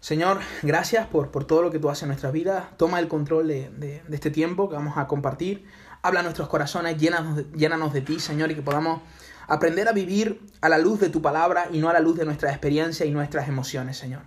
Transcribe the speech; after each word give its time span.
Señor, 0.00 0.40
gracias 0.62 1.06
por, 1.06 1.30
por, 1.30 1.44
todo 1.44 1.60
lo 1.62 1.70
que 1.70 1.78
tú 1.78 1.90
haces 1.90 2.04
en 2.04 2.08
nuestras 2.08 2.32
vidas. 2.32 2.64
Toma 2.78 2.98
el 3.00 3.08
control 3.08 3.48
de, 3.48 3.68
de, 3.68 4.02
este 4.10 4.30
tiempo 4.30 4.70
que 4.70 4.74
vamos 4.74 4.96
a 4.96 5.06
compartir. 5.06 5.66
Habla 6.00 6.20
a 6.20 6.22
nuestros 6.22 6.48
corazones, 6.48 6.96
llénanos 6.96 7.36
de, 7.36 8.00
de 8.00 8.00
ti, 8.00 8.18
Señor, 8.18 8.50
y 8.50 8.54
que 8.54 8.62
podamos 8.62 9.02
aprender 9.46 9.88
a 9.88 9.92
vivir 9.92 10.40
a 10.62 10.70
la 10.70 10.78
luz 10.78 11.00
de 11.00 11.10
tu 11.10 11.20
palabra 11.20 11.68
y 11.70 11.78
no 11.80 11.90
a 11.90 11.92
la 11.92 12.00
luz 12.00 12.16
de 12.16 12.24
nuestra 12.24 12.48
experiencia 12.50 13.04
y 13.04 13.10
nuestras 13.10 13.46
emociones, 13.46 13.98
Señor. 13.98 14.22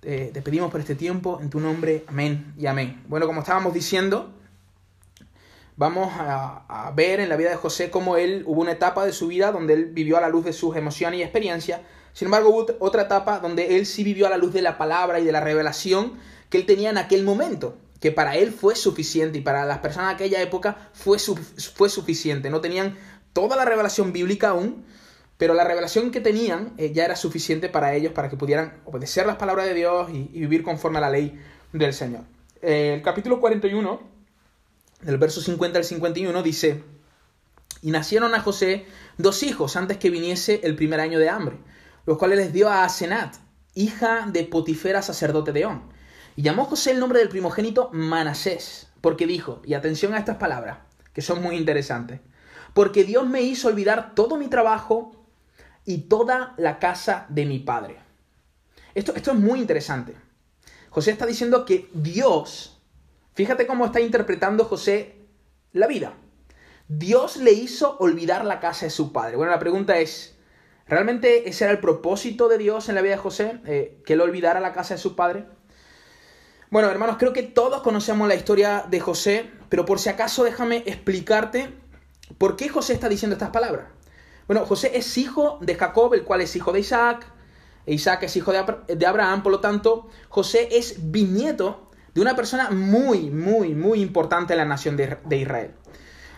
Te, 0.00 0.26
te 0.26 0.42
pedimos 0.42 0.70
por 0.70 0.80
este 0.80 0.94
tiempo, 0.94 1.40
en 1.40 1.48
tu 1.48 1.60
nombre, 1.60 2.04
amén 2.06 2.52
y 2.58 2.66
amén. 2.66 3.02
Bueno, 3.08 3.26
como 3.26 3.40
estábamos 3.40 3.72
diciendo, 3.72 4.34
vamos 5.76 6.12
a, 6.18 6.64
a, 6.68 6.90
ver 6.90 7.20
en 7.20 7.30
la 7.30 7.36
vida 7.36 7.48
de 7.48 7.56
José 7.56 7.90
cómo 7.90 8.18
él 8.18 8.42
hubo 8.46 8.60
una 8.60 8.72
etapa 8.72 9.06
de 9.06 9.12
su 9.12 9.28
vida 9.28 9.50
donde 9.50 9.72
él 9.72 9.86
vivió 9.86 10.18
a 10.18 10.20
la 10.20 10.28
luz 10.28 10.44
de 10.44 10.52
sus 10.52 10.76
emociones 10.76 11.20
y 11.20 11.22
experiencias. 11.22 11.80
Sin 12.12 12.26
embargo, 12.26 12.66
otra 12.80 13.02
etapa 13.02 13.38
donde 13.38 13.76
él 13.76 13.86
sí 13.86 14.04
vivió 14.04 14.26
a 14.26 14.30
la 14.30 14.36
luz 14.36 14.52
de 14.52 14.62
la 14.62 14.78
palabra 14.78 15.20
y 15.20 15.24
de 15.24 15.32
la 15.32 15.40
revelación 15.40 16.14
que 16.48 16.58
él 16.58 16.66
tenía 16.66 16.90
en 16.90 16.98
aquel 16.98 17.24
momento, 17.24 17.76
que 18.00 18.10
para 18.10 18.36
él 18.36 18.52
fue 18.52 18.74
suficiente 18.76 19.38
y 19.38 19.40
para 19.40 19.64
las 19.64 19.78
personas 19.78 20.10
de 20.10 20.14
aquella 20.14 20.42
época 20.42 20.90
fue, 20.92 21.18
su, 21.18 21.36
fue 21.36 21.88
suficiente. 21.88 22.50
No 22.50 22.60
tenían 22.60 22.96
toda 23.32 23.56
la 23.56 23.64
revelación 23.64 24.12
bíblica 24.12 24.50
aún, 24.50 24.84
pero 25.36 25.54
la 25.54 25.64
revelación 25.64 26.10
que 26.10 26.20
tenían 26.20 26.74
eh, 26.76 26.92
ya 26.92 27.04
era 27.04 27.16
suficiente 27.16 27.68
para 27.68 27.94
ellos, 27.94 28.12
para 28.12 28.28
que 28.28 28.36
pudieran 28.36 28.80
obedecer 28.84 29.26
las 29.26 29.36
palabras 29.36 29.66
de 29.66 29.74
Dios 29.74 30.10
y, 30.10 30.30
y 30.32 30.40
vivir 30.40 30.62
conforme 30.62 30.98
a 30.98 31.02
la 31.02 31.10
ley 31.10 31.38
del 31.72 31.94
Señor. 31.94 32.24
Eh, 32.62 32.94
el 32.94 33.02
capítulo 33.02 33.40
41, 33.40 34.00
del 35.02 35.18
verso 35.18 35.40
50 35.40 35.78
al 35.78 35.84
51, 35.84 36.42
dice, 36.42 36.82
y 37.82 37.90
nacieron 37.90 38.34
a 38.34 38.40
José 38.40 38.84
dos 39.16 39.42
hijos 39.42 39.76
antes 39.76 39.96
que 39.96 40.10
viniese 40.10 40.60
el 40.64 40.76
primer 40.76 41.00
año 41.00 41.18
de 41.18 41.30
hambre, 41.30 41.56
los 42.10 42.18
cuales 42.18 42.38
les 42.38 42.52
dio 42.52 42.68
a 42.68 42.82
Asenat, 42.82 43.36
hija 43.72 44.26
de 44.26 44.42
Potifera, 44.42 45.00
sacerdote 45.00 45.52
de 45.52 45.64
On. 45.64 45.80
Y 46.34 46.42
llamó 46.42 46.64
José 46.64 46.90
el 46.90 46.98
nombre 46.98 47.20
del 47.20 47.28
primogénito 47.28 47.88
Manasés, 47.92 48.88
porque 49.00 49.28
dijo, 49.28 49.62
y 49.64 49.74
atención 49.74 50.12
a 50.12 50.18
estas 50.18 50.36
palabras, 50.36 50.78
que 51.12 51.22
son 51.22 51.40
muy 51.40 51.54
interesantes, 51.54 52.18
porque 52.74 53.04
Dios 53.04 53.28
me 53.28 53.42
hizo 53.42 53.68
olvidar 53.68 54.16
todo 54.16 54.36
mi 54.36 54.48
trabajo 54.48 55.24
y 55.84 55.98
toda 56.08 56.54
la 56.56 56.80
casa 56.80 57.26
de 57.28 57.46
mi 57.46 57.60
padre. 57.60 58.00
Esto, 58.96 59.14
esto 59.14 59.30
es 59.30 59.38
muy 59.38 59.60
interesante. 59.60 60.16
José 60.88 61.12
está 61.12 61.26
diciendo 61.26 61.64
que 61.64 61.88
Dios, 61.94 62.82
fíjate 63.34 63.68
cómo 63.68 63.86
está 63.86 64.00
interpretando 64.00 64.64
José 64.64 65.14
la 65.72 65.86
vida. 65.86 66.14
Dios 66.88 67.36
le 67.36 67.52
hizo 67.52 67.98
olvidar 67.98 68.44
la 68.44 68.58
casa 68.58 68.86
de 68.86 68.90
su 68.90 69.12
padre. 69.12 69.36
Bueno, 69.36 69.52
la 69.52 69.60
pregunta 69.60 70.00
es, 70.00 70.34
¿realmente 70.90 71.48
ese 71.48 71.64
era 71.64 71.72
el 71.72 71.80
propósito 71.80 72.48
de 72.48 72.58
Dios 72.58 72.88
en 72.88 72.96
la 72.96 73.00
vida 73.00 73.12
de 73.12 73.18
José? 73.18 73.60
Eh, 73.64 74.02
¿Que 74.04 74.12
él 74.12 74.20
olvidara 74.20 74.60
la 74.60 74.74
casa 74.74 74.94
de 74.94 75.00
su 75.00 75.16
padre? 75.16 75.46
Bueno, 76.70 76.90
hermanos, 76.90 77.16
creo 77.18 77.32
que 77.32 77.42
todos 77.42 77.82
conocemos 77.82 78.28
la 78.28 78.34
historia 78.34 78.84
de 78.88 79.00
José, 79.00 79.50
pero 79.70 79.86
por 79.86 79.98
si 79.98 80.08
acaso 80.08 80.44
déjame 80.44 80.84
explicarte 80.86 81.72
por 82.36 82.56
qué 82.56 82.68
José 82.68 82.92
está 82.92 83.08
diciendo 83.08 83.34
estas 83.34 83.50
palabras. 83.50 83.86
Bueno, 84.46 84.66
José 84.66 84.92
es 84.94 85.16
hijo 85.16 85.58
de 85.60 85.74
Jacob, 85.74 86.12
el 86.14 86.24
cual 86.24 86.42
es 86.42 86.54
hijo 86.54 86.72
de 86.72 86.80
Isaac, 86.80 87.26
e 87.86 87.94
Isaac 87.94 88.24
es 88.24 88.36
hijo 88.36 88.52
de 88.52 89.06
Abraham, 89.06 89.42
por 89.42 89.52
lo 89.52 89.60
tanto, 89.60 90.08
José 90.28 90.68
es 90.72 91.10
bisnieto 91.10 91.90
de 92.14 92.20
una 92.20 92.36
persona 92.36 92.70
muy, 92.70 93.30
muy, 93.30 93.74
muy 93.74 94.00
importante 94.00 94.52
en 94.52 94.58
la 94.58 94.64
nación 94.64 94.96
de, 94.96 95.18
de 95.24 95.36
Israel. 95.36 95.74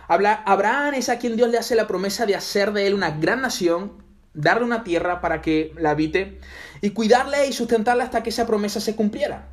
Abraham 0.08 0.94
es 0.94 1.08
a 1.08 1.18
quien 1.18 1.36
Dios 1.36 1.48
le 1.48 1.58
hace 1.58 1.74
la 1.74 1.86
promesa 1.86 2.26
de 2.26 2.36
hacer 2.36 2.72
de 2.72 2.86
él 2.86 2.94
una 2.94 3.12
gran 3.12 3.40
nación, 3.40 4.01
darle 4.34 4.64
una 4.64 4.84
tierra 4.84 5.20
para 5.20 5.42
que 5.42 5.72
la 5.76 5.90
habite 5.90 6.38
y 6.80 6.90
cuidarla 6.90 7.44
y 7.44 7.52
sustentarla 7.52 8.04
hasta 8.04 8.22
que 8.22 8.30
esa 8.30 8.46
promesa 8.46 8.80
se 8.80 8.96
cumpliera. 8.96 9.48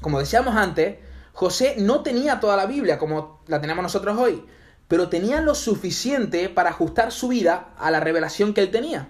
Como 0.00 0.18
decíamos 0.18 0.54
antes, 0.56 0.96
José 1.32 1.76
no 1.78 2.02
tenía 2.02 2.40
toda 2.40 2.56
la 2.56 2.66
Biblia 2.66 2.98
como 2.98 3.40
la 3.46 3.60
tenemos 3.60 3.82
nosotros 3.82 4.18
hoy, 4.18 4.44
pero 4.88 5.08
tenía 5.08 5.40
lo 5.40 5.54
suficiente 5.54 6.48
para 6.48 6.70
ajustar 6.70 7.12
su 7.12 7.28
vida 7.28 7.70
a 7.78 7.90
la 7.90 8.00
revelación 8.00 8.54
que 8.54 8.60
él 8.60 8.70
tenía. 8.70 9.08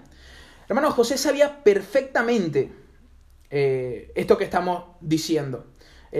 Hermano, 0.67 0.91
José 0.91 1.17
sabía 1.17 1.63
perfectamente 1.63 2.71
eh, 3.49 4.11
esto 4.15 4.37
que 4.37 4.43
estamos 4.43 4.83
diciendo. 4.99 5.65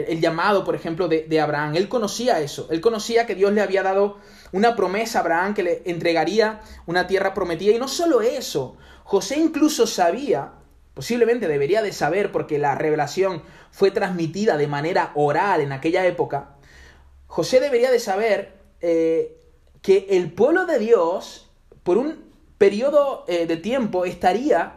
El, 0.06 0.20
llamado, 0.20 0.64
por 0.64 0.74
ejemplo, 0.74 1.08
de, 1.08 1.24
de, 1.28 1.40
Abraham. 1.40 1.74
Él 1.76 1.88
conocía 1.88 2.40
eso. 2.40 2.68
Él 2.70 2.80
conocía 2.80 3.26
que 3.26 3.34
Dios 3.34 3.52
le 3.52 3.60
había 3.60 3.82
dado 3.82 4.18
una 4.52 4.76
promesa 4.76 5.18
a 5.18 5.22
Abraham 5.22 5.54
que 5.54 5.62
le 5.62 5.82
entregaría 5.86 6.60
una 6.86 7.06
tierra 7.06 7.34
prometida. 7.34 7.74
Y 7.74 7.78
no 7.78 7.88
solo 7.88 8.20
eso, 8.22 8.76
José 9.04 9.38
incluso 9.38 9.86
sabía, 9.86 10.52
posiblemente 10.94 11.48
debería 11.48 11.80
de 11.80 11.92
saber 11.92 12.30
porque 12.30 12.58
la 12.58 12.74
revelación 12.74 13.42
fue 13.70 13.90
transmitida 13.90 14.56
de 14.56 14.66
manera 14.66 15.12
oral 15.14 15.60
en 15.60 15.72
aquella 15.72 16.04
época. 16.06 16.56
José 17.26 17.60
debería 17.60 17.90
de 17.90 18.00
saber 18.00 18.58
eh, 18.80 19.40
que 19.82 20.08
el 20.10 20.32
pueblo 20.32 20.66
de 20.66 20.78
Dios, 20.78 21.50
por 21.82 21.98
un 21.98 22.32
periodo 22.58 23.24
eh, 23.28 23.46
de 23.46 23.56
tiempo, 23.56 24.04
estaría 24.04 24.74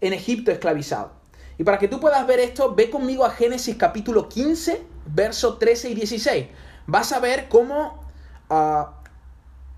en 0.00 0.14
Egipto 0.14 0.50
esclavizado. 0.50 1.19
Y 1.60 1.62
para 1.62 1.78
que 1.78 1.88
tú 1.88 2.00
puedas 2.00 2.26
ver 2.26 2.40
esto, 2.40 2.74
ve 2.74 2.88
conmigo 2.88 3.22
a 3.22 3.30
Génesis 3.32 3.76
capítulo 3.76 4.30
15, 4.30 4.82
versos 5.04 5.58
13 5.58 5.90
y 5.90 5.94
16. 5.94 6.46
Vas 6.86 7.12
a 7.12 7.20
ver 7.20 7.50
cómo 7.50 8.02
uh, 8.48 8.84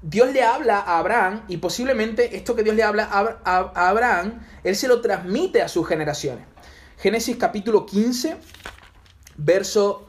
Dios 0.01 0.33
le 0.33 0.45
habla 0.45 0.79
a 0.79 1.01
Abraham 1.01 1.43
y 1.49 1.57
posiblemente 1.57 2.37
esto 2.37 2.55
que 2.55 2.63
Dios 2.63 2.77
le 2.77 2.85
habla 2.85 3.09
a, 3.11 3.89
Abraham, 3.89 4.47
él 4.63 4.77
se 4.77 4.87
lo 4.87 5.01
transmite 5.01 5.61
a 5.61 5.67
sus 5.67 5.89
generaciones. 5.89 6.45
Génesis 6.99 7.37
capítulo 7.37 7.85
15, 7.85 8.37
verso 9.39 10.07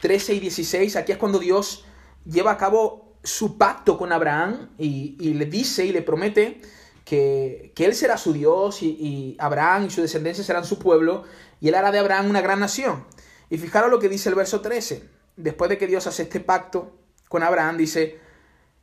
13 0.00 0.34
y 0.34 0.40
16. 0.40 0.96
Aquí 0.96 1.12
es 1.12 1.18
cuando 1.18 1.38
Dios 1.38 1.84
lleva 2.24 2.50
a 2.50 2.58
cabo 2.58 3.14
su 3.22 3.56
pacto 3.56 3.96
con 3.96 4.10
Abraham 4.10 4.70
y 4.78 5.32
le 5.32 5.46
dice 5.46 5.86
y 5.86 5.92
le 5.92 6.02
promete 6.02 6.60
que, 7.04 7.72
que 7.74 7.84
él 7.84 7.94
será 7.94 8.16
su 8.16 8.32
Dios 8.32 8.82
y, 8.82 8.88
y, 8.88 9.36
Abraham 9.38 9.86
y 9.86 9.90
su 9.90 10.02
descendencia 10.02 10.42
serán 10.42 10.64
su 10.64 10.78
pueblo 10.78 11.24
y 11.60 11.68
él 11.68 11.74
hará 11.74 11.92
de 11.92 11.98
Abraham 11.98 12.30
una 12.30 12.40
gran 12.40 12.60
nación. 12.60 13.04
Y 13.50 13.58
fijaros 13.58 13.90
lo 13.90 13.98
que 13.98 14.08
dice 14.08 14.28
el 14.28 14.34
verso 14.34 14.60
13. 14.60 15.08
Después 15.36 15.68
de 15.68 15.78
que 15.78 15.86
Dios 15.86 16.06
hace 16.06 16.22
este 16.22 16.40
pacto 16.40 16.92
con 17.28 17.42
Abraham, 17.42 17.76
dice, 17.76 18.18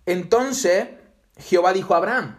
entonces 0.05 0.89
Jehová 1.37 1.73
dijo 1.73 1.93
a 1.93 1.97
Abraham, 1.97 2.37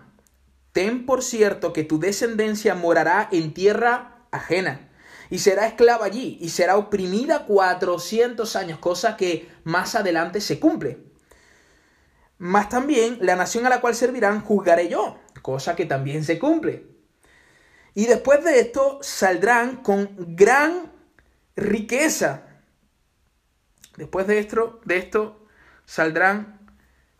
ten 0.72 1.06
por 1.06 1.22
cierto 1.22 1.72
que 1.72 1.84
tu 1.84 1.98
descendencia 1.98 2.74
morará 2.74 3.28
en 3.32 3.54
tierra 3.54 4.26
ajena 4.30 4.88
y 5.30 5.38
será 5.38 5.66
esclava 5.66 6.04
allí 6.04 6.36
y 6.40 6.50
será 6.50 6.76
oprimida 6.76 7.46
400 7.46 8.54
años, 8.54 8.78
cosa 8.78 9.16
que 9.16 9.48
más 9.64 9.94
adelante 9.94 10.42
se 10.42 10.60
cumple. 10.60 11.11
Mas 12.44 12.68
también 12.68 13.18
la 13.20 13.36
nación 13.36 13.66
a 13.66 13.68
la 13.68 13.80
cual 13.80 13.94
servirán 13.94 14.40
juzgaré 14.40 14.88
yo, 14.88 15.16
cosa 15.42 15.76
que 15.76 15.86
también 15.86 16.24
se 16.24 16.40
cumple. 16.40 16.88
Y 17.94 18.06
después 18.06 18.42
de 18.42 18.58
esto 18.58 18.98
saldrán 19.00 19.76
con 19.76 20.10
gran 20.34 20.90
riqueza. 21.54 22.42
Después 23.96 24.26
de 24.26 24.40
esto, 24.40 24.80
de 24.84 24.96
esto 24.96 25.46
saldrán 25.84 26.68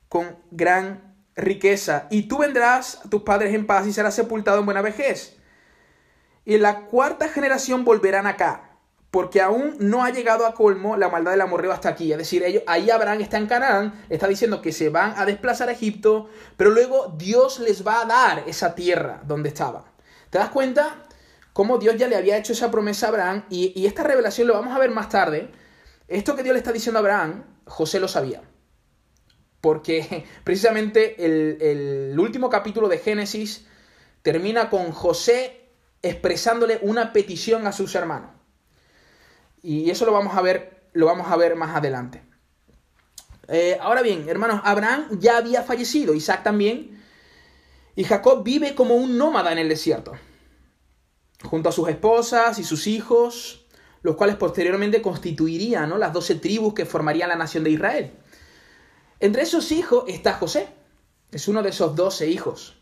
con 0.09 0.41
gran 0.51 1.15
riqueza. 1.37 2.09
Y 2.11 2.23
tú 2.23 2.39
vendrás 2.39 3.03
a 3.05 3.09
tus 3.09 3.23
padres 3.23 3.55
en 3.55 3.65
paz 3.65 3.87
y 3.87 3.93
serás 3.93 4.17
sepultado 4.17 4.59
en 4.59 4.65
buena 4.65 4.83
vejez. 4.83 5.37
Y 6.45 6.57
en 6.57 6.63
la 6.63 6.87
cuarta 6.87 7.29
generación 7.29 7.85
volverán 7.85 8.27
acá, 8.27 8.72
porque 9.13 9.43
aún 9.43 9.77
no 9.79 10.05
ha 10.05 10.11
llegado 10.11 10.47
a 10.47 10.55
colmo 10.55 10.97
la 10.97 11.11
maldad 11.11 11.33
del 11.33 11.43
amorreo 11.43 11.71
hasta 11.71 11.91
aquí. 11.91 12.11
Es 12.13 12.17
decir, 12.17 12.43
ellos, 12.45 12.63
ahí 12.67 12.89
Abraham 12.89 13.21
está 13.21 13.37
en 13.37 13.47
Canaán, 13.47 14.07
está 14.09 14.27
diciendo 14.27 14.63
que 14.63 14.73
se 14.73 14.89
van 14.89 15.13
a 15.19 15.27
desplazar 15.27 15.69
a 15.69 15.73
Egipto, 15.73 16.31
pero 16.57 16.71
luego 16.71 17.15
Dios 17.19 17.61
les 17.61 17.87
va 17.87 18.01
a 18.01 18.07
dar 18.07 18.45
esa 18.47 18.75
tierra 18.75 19.21
donde 19.27 19.51
estaban. 19.51 19.83
¿Te 20.31 20.39
das 20.39 20.49
cuenta? 20.49 21.05
Cómo 21.53 21.77
Dios 21.77 21.99
ya 21.99 22.09
le 22.09 22.17
había 22.17 22.39
hecho 22.39 22.55
esa 22.55 22.71
promesa 22.71 23.05
a 23.05 23.09
Abraham, 23.11 23.45
y, 23.51 23.79
y 23.79 23.85
esta 23.85 24.03
revelación 24.03 24.49
lo 24.49 24.55
vamos 24.55 24.75
a 24.75 24.79
ver 24.79 24.91
más 24.91 25.11
tarde. 25.11 25.51
Esto 26.09 26.35
que 26.35 26.43
Dios 26.43 26.55
le 26.55 26.61
está 26.61 26.73
diciendo 26.73 26.99
a 26.99 27.01
Abraham, 27.01 27.45
José 27.67 28.01
lo 28.01 28.09
sabía. 28.09 28.41
Porque 29.61 30.25
precisamente 30.45 31.23
el, 31.23 31.59
el 31.61 32.19
último 32.19 32.49
capítulo 32.49 32.89
de 32.89 32.97
Génesis 32.97 33.67
termina 34.23 34.71
con 34.71 34.91
José 34.91 35.69
expresándole 36.01 36.79
una 36.81 37.13
petición 37.13 37.67
a 37.67 37.73
sus 37.73 37.95
hermanos. 37.95 38.42
Y 39.63 39.91
eso 39.91 40.05
lo 40.05 40.13
vamos 40.13 40.37
a 40.37 40.43
ver, 40.43 40.89
lo 40.93 41.07
vamos 41.07 41.29
a 41.29 41.37
ver 41.37 41.55
más 41.57 41.75
adelante. 41.77 42.23
Eh, 43.49 43.79
ahora 43.81 44.03
bien, 44.03 44.29
hermanos, 44.29 44.61
Abraham 44.65 45.07
ya 45.19 45.37
había 45.37 45.63
fallecido, 45.63 46.15
Isaac 46.15 46.43
también, 46.43 47.03
y 47.95 48.05
Jacob 48.05 48.43
vive 48.43 48.75
como 48.75 48.95
un 48.95 49.17
nómada 49.19 49.53
en 49.53 49.59
el 49.59 49.69
desierto, 49.69 50.13
junto 51.45 51.69
a 51.69 51.73
sus 51.73 51.89
esposas 51.89 52.59
y 52.59 52.65
sus 52.65 52.87
hijos, 52.87 53.67
los 54.03 54.17
cuales 54.17 54.37
posteriormente 54.37 55.03
constituirían 55.03 55.89
¿no? 55.89 55.99
las 55.99 56.13
doce 56.13 56.37
tribus 56.37 56.75
que 56.75 56.87
formarían 56.87 57.29
la 57.29 57.37
nación 57.37 57.65
de 57.65 57.71
Israel. 57.71 58.13
Entre 59.21 59.43
esos 59.43 59.71
hijos 59.71 60.05
está 60.09 60.35
José, 60.35 60.69
es 61.31 61.47
uno 61.47 61.63
de 61.63 61.71
esos 61.71 61.95
doce 61.95 62.29
hijos. 62.29 62.77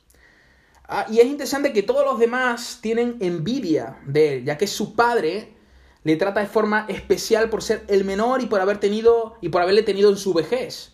Ah, 0.85 1.07
y 1.11 1.21
es 1.21 1.27
interesante 1.27 1.73
que 1.73 1.83
todos 1.83 2.05
los 2.05 2.19
demás 2.19 2.79
tienen 2.81 3.17
envidia 3.21 3.99
de 4.07 4.35
él, 4.35 4.45
ya 4.45 4.57
que 4.57 4.67
su 4.67 4.95
padre 4.95 5.60
le 6.03 6.17
trata 6.17 6.41
de 6.41 6.47
forma 6.47 6.87
especial 6.89 7.51
por 7.51 7.63
ser 7.63 7.85
el 7.89 8.05
menor 8.05 8.41
y 8.43 8.47
por 8.47 8.61
haber 8.61 8.79
tenido 8.79 9.37
y 9.41 9.51
por 9.51 9.63
haberle 9.63 9.83
tenido 9.83 10.11
en 10.11 10.17
su 10.17 10.33
vejez. 10.33 10.93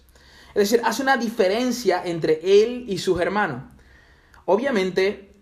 Es 0.49 0.71
decir, 0.71 0.81
hace 0.85 1.03
una 1.03 1.17
diferencia 1.17 2.03
entre 2.05 2.41
él 2.43 2.87
y 2.89 2.99
sus 2.99 3.21
hermanos. 3.21 3.65
Obviamente, 4.47 5.35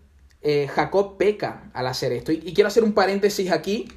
eh, 0.42 0.68
Jacob 0.68 1.16
peca 1.16 1.70
al 1.72 1.86
hacer 1.86 2.12
esto. 2.12 2.32
Y, 2.32 2.52
quiero 2.52 2.68
hacer 2.68 2.84
un 2.84 2.92
paréntesis 2.92 3.50
aquí. 3.50 3.88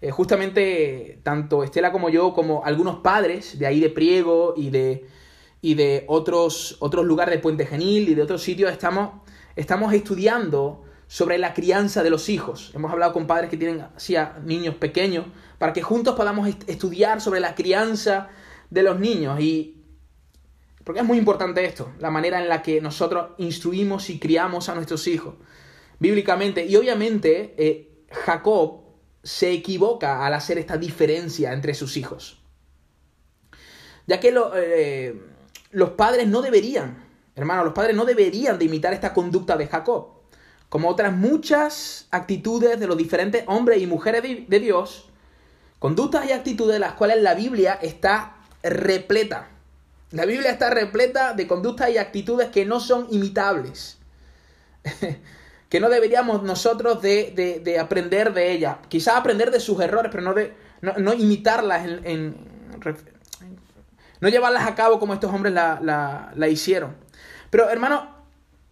Eh, 0.00 0.10
justamente, 0.10 1.20
tanto 1.22 1.64
Estela 1.64 1.90
como 1.90 2.10
yo, 2.10 2.34
como 2.34 2.64
algunos 2.64 2.96
padres 2.96 3.58
de 3.58 3.66
ahí 3.66 3.80
de 3.80 3.88
Priego 3.88 4.54
y 4.56 4.70
de, 4.70 5.06
y 5.62 5.74
de 5.74 6.04
otros, 6.06 6.76
otros 6.80 7.06
lugares 7.06 7.34
de 7.34 7.40
Puente 7.40 7.66
Genil 7.66 8.08
y 8.10 8.14
de 8.14 8.22
otros 8.22 8.42
sitios, 8.42 8.70
estamos, 8.70 9.22
estamos 9.56 9.92
estudiando 9.94 10.84
sobre 11.08 11.38
la 11.38 11.54
crianza 11.54 12.02
de 12.02 12.10
los 12.10 12.28
hijos. 12.28 12.72
Hemos 12.74 12.92
hablado 12.92 13.12
con 13.12 13.26
padres 13.26 13.50
que 13.50 13.56
tienen 13.56 13.86
así 13.94 14.16
a 14.16 14.38
niños 14.44 14.74
pequeños 14.74 15.26
para 15.58 15.72
que 15.72 15.82
juntos 15.82 16.16
podamos 16.16 16.48
estudiar 16.66 17.20
sobre 17.20 17.40
la 17.40 17.54
crianza 17.54 18.28
de 18.70 18.82
los 18.82 18.98
niños 18.98 19.40
y 19.40 19.72
porque 20.84 21.00
es 21.00 21.06
muy 21.06 21.18
importante 21.18 21.64
esto, 21.64 21.92
la 21.98 22.10
manera 22.10 22.40
en 22.40 22.48
la 22.48 22.62
que 22.62 22.80
nosotros 22.80 23.30
instruimos 23.38 24.08
y 24.08 24.20
criamos 24.20 24.68
a 24.68 24.74
nuestros 24.74 25.06
hijos 25.08 25.34
bíblicamente 25.98 26.64
y 26.64 26.76
obviamente 26.76 27.54
eh, 27.58 28.04
Jacob 28.10 28.82
se 29.22 29.50
equivoca 29.52 30.24
al 30.24 30.34
hacer 30.34 30.58
esta 30.58 30.76
diferencia 30.76 31.52
entre 31.52 31.74
sus 31.74 31.96
hijos. 31.96 32.40
Ya 34.06 34.20
que 34.20 34.32
eh, 34.56 35.20
los 35.72 35.90
padres 35.90 36.28
no 36.28 36.42
deberían, 36.42 37.04
hermano, 37.34 37.64
los 37.64 37.72
padres 37.72 37.96
no 37.96 38.04
deberían 38.04 38.56
de 38.56 38.66
imitar 38.66 38.92
esta 38.92 39.12
conducta 39.12 39.56
de 39.56 39.66
Jacob 39.66 40.15
como 40.68 40.88
otras 40.88 41.12
muchas 41.12 42.08
actitudes 42.10 42.78
de 42.78 42.86
los 42.86 42.96
diferentes 42.96 43.44
hombres 43.46 43.80
y 43.80 43.86
mujeres 43.86 44.22
de, 44.22 44.60
Dios, 44.60 45.08
conductas 45.78 46.26
y 46.26 46.32
actitudes 46.32 46.74
de 46.74 46.80
las 46.80 46.94
cuales 46.94 47.22
la 47.22 47.34
Biblia 47.34 47.78
está 47.80 48.36
repleta. 48.62 49.48
La 50.10 50.24
Biblia 50.24 50.50
está 50.50 50.70
repleta 50.70 51.34
de 51.34 51.46
conductas 51.46 51.90
y 51.90 51.98
actitudes 51.98 52.48
que 52.48 52.64
no 52.64 52.80
son 52.80 53.06
imitables, 53.10 53.98
que 55.68 55.80
no 55.80 55.88
deberíamos 55.88 56.42
nosotros 56.42 57.00
de, 57.00 57.78
aprender 57.80 58.32
de 58.32 58.52
ellas. 58.52 58.76
Quizás 58.88 59.16
aprender 59.16 59.50
de 59.50 59.60
sus 59.60 59.80
errores, 59.80 60.10
pero 60.10 60.22
no, 60.24 60.34
de, 60.34 60.52
no, 60.80 61.12
imitarlas, 61.14 61.86
en, 62.04 62.36
no 64.20 64.28
llevarlas 64.28 64.66
a 64.66 64.74
cabo 64.74 64.98
como 64.98 65.14
estos 65.14 65.32
hombres 65.32 65.52
la, 65.54 66.32
la 66.34 66.48
hicieron. 66.48 66.96
Pero 67.50 67.68
hermano, 67.68 68.15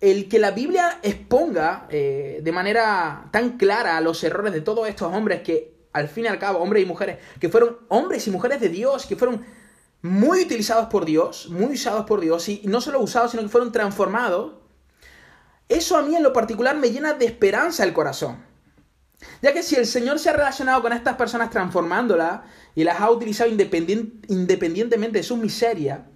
el 0.00 0.29
que 0.29 0.38
la 0.38 0.50
Biblia 0.50 0.99
exponga 1.02 1.87
eh, 1.91 2.41
de 2.43 2.52
manera 2.52 3.29
tan 3.31 3.56
clara 3.56 4.00
los 4.00 4.23
errores 4.25 4.52
de 4.52 4.61
todos 4.61 4.88
estos 4.88 5.12
hombres 5.12 5.43
que, 5.43 5.75
al 5.93 6.08
fin 6.08 6.25
y 6.25 6.29
al 6.29 6.38
cabo, 6.38 6.58
hombres 6.58 6.82
y 6.82 6.87
mujeres, 6.87 7.19
que 7.41 7.49
fueron 7.49 7.79
hombres 7.88 8.26
y 8.26 8.31
mujeres 8.31 8.61
de 8.61 8.69
Dios, 8.69 9.06
que 9.06 9.17
fueron 9.17 9.44
muy 10.02 10.43
utilizados 10.43 10.87
por 10.87 11.05
Dios, 11.05 11.49
muy 11.49 11.75
usados 11.75 12.05
por 12.05 12.20
Dios, 12.20 12.49
y 12.49 12.62
no 12.64 12.81
solo 12.81 13.00
usados, 13.00 13.31
sino 13.31 13.43
que 13.43 13.49
fueron 13.49 13.73
transformados, 13.73 14.55
eso 15.69 15.97
a 15.97 16.02
mí 16.02 16.14
en 16.14 16.23
lo 16.23 16.32
particular 16.32 16.76
me 16.76 16.90
llena 16.90 17.14
de 17.14 17.25
esperanza 17.25 17.85
el 17.85 17.94
corazón. 17.94 18.44
Ya 19.40 19.55
que 19.55 19.62
si 19.62 19.76
el 19.76 19.87
Señor 19.87 20.19
se 20.19 20.29
ha 20.29 20.35
relacionado 20.35 20.82
con 20.82 20.93
estas 20.93 21.17
personas 21.17 21.50
transformándolas 21.50 22.43
y 22.75 22.85
las 22.85 23.00
ha 23.00 23.11
utilizado 23.11 23.49
independientemente 23.49 25.19
de 25.19 25.23
su 25.23 25.37
miseria, 25.37 26.06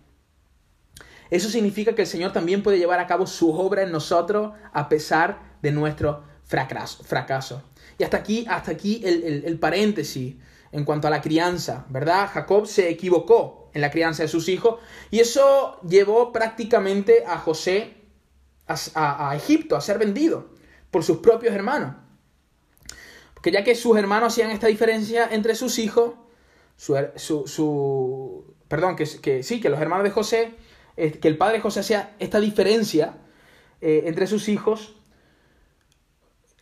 eso 1.31 1.49
significa 1.49 1.95
que 1.95 2.03
el 2.03 2.09
Señor 2.09 2.33
también 2.33 2.63
puede 2.63 2.79
llevar 2.79 3.01
a 3.01 3.07
cabo 3.07 3.27
su 3.27 3.53
obra 3.53 3.83
en 3.83 3.93
nosotros 3.93 4.53
a 4.73 4.89
pesar 4.89 5.57
de 5.63 5.73
nuestro 5.73 6.25
fracaso. 6.45 7.63
Y 7.99 8.05
hasta 8.05 8.17
aquí, 8.17 8.47
hasta 8.49 8.71
aquí 8.71 9.03
el, 9.05 9.59
paréntesis 9.59 10.37
en 10.73 10.85
cuanto 10.85 11.09
a 11.09 11.11
la 11.11 11.21
crianza, 11.21 11.87
¿verdad? 11.91 12.29
Jacob 12.33 12.67
se 12.67 12.89
equivocó 12.89 13.71
en 13.75 13.81
la 13.81 13.91
crianza 13.91 14.23
de 14.23 14.29
sus 14.29 14.49
hijos 14.49 14.81
y 15.11 15.21
eso 15.21 15.81
llevó 15.83 16.33
prácticamente 16.33 17.25
a 17.27 17.39
José 17.39 17.97
a, 18.67 19.35
Egipto 19.35 19.77
a 19.77 19.81
ser 19.81 19.99
vendido 19.99 20.51
por 20.91 21.03
sus 21.03 21.19
propios 21.19 21.55
hermanos. 21.55 21.97
Porque 23.35 23.51
ya 23.51 23.65
que 23.65 23.75
sus 23.75 23.97
hermanos 23.97 24.33
hacían 24.33 24.51
esta 24.51 24.67
diferencia 24.67 25.29
entre 25.31 25.55
sus 25.55 25.79
hijos, 25.79 26.15
su, 26.77 28.55
perdón, 28.69 28.97
que, 28.97 29.05
que 29.21 29.43
sí, 29.43 29.61
que 29.61 29.69
los 29.69 29.81
hermanos 29.81 30.05
de 30.05 30.11
José 30.11 30.55
que 31.21 31.29
el 31.29 31.37
padre 31.37 31.61
José 31.61 31.81
hacía 31.81 32.17
esta 32.19 32.41
diferencia 32.41 33.15
eh, 33.81 34.05
entre 34.07 34.27
sus 34.27 34.49
hijos, 34.49 34.95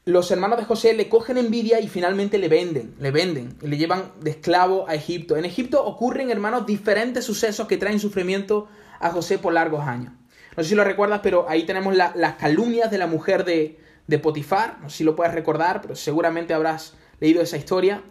los 0.04 0.30
hermanos 0.30 0.58
de 0.58 0.64
José 0.64 0.94
le 0.94 1.08
cogen 1.08 1.36
envidia 1.36 1.80
y 1.80 1.88
finalmente 1.88 2.38
le 2.38 2.48
venden, 2.48 2.94
le 3.00 3.10
venden 3.10 3.56
y 3.60 3.66
le 3.66 3.76
llevan 3.76 4.12
de 4.20 4.30
esclavo 4.30 4.88
a 4.88 4.94
Egipto. 4.94 5.36
En 5.36 5.44
Egipto 5.44 5.84
ocurren, 5.84 6.30
hermanos, 6.30 6.64
diferentes 6.64 7.24
sucesos 7.24 7.66
que 7.66 7.76
traen 7.76 7.98
sufrimiento 7.98 8.68
a 9.00 9.10
José 9.10 9.38
por 9.38 9.52
largos 9.52 9.84
años. 9.84 10.12
No 10.56 10.62
sé 10.62 10.70
si 10.70 10.74
lo 10.76 10.84
recuerdas, 10.84 11.20
pero 11.24 11.48
ahí 11.48 11.64
tenemos 11.64 11.94
las 11.96 12.34
calumnias 12.36 12.90
de 12.90 12.98
la 12.98 13.08
mujer 13.08 13.44
de, 13.44 13.80
Potifar, 14.22 14.78
no 14.80 14.88
sé 14.88 14.98
si 14.98 15.04
lo 15.04 15.16
puedes 15.16 15.34
recordar, 15.34 15.82
pero 15.82 15.96
seguramente 15.96 16.54
habrás 16.54 16.94
leído 17.18 17.42
esa 17.42 17.56
historia. 17.56 18.02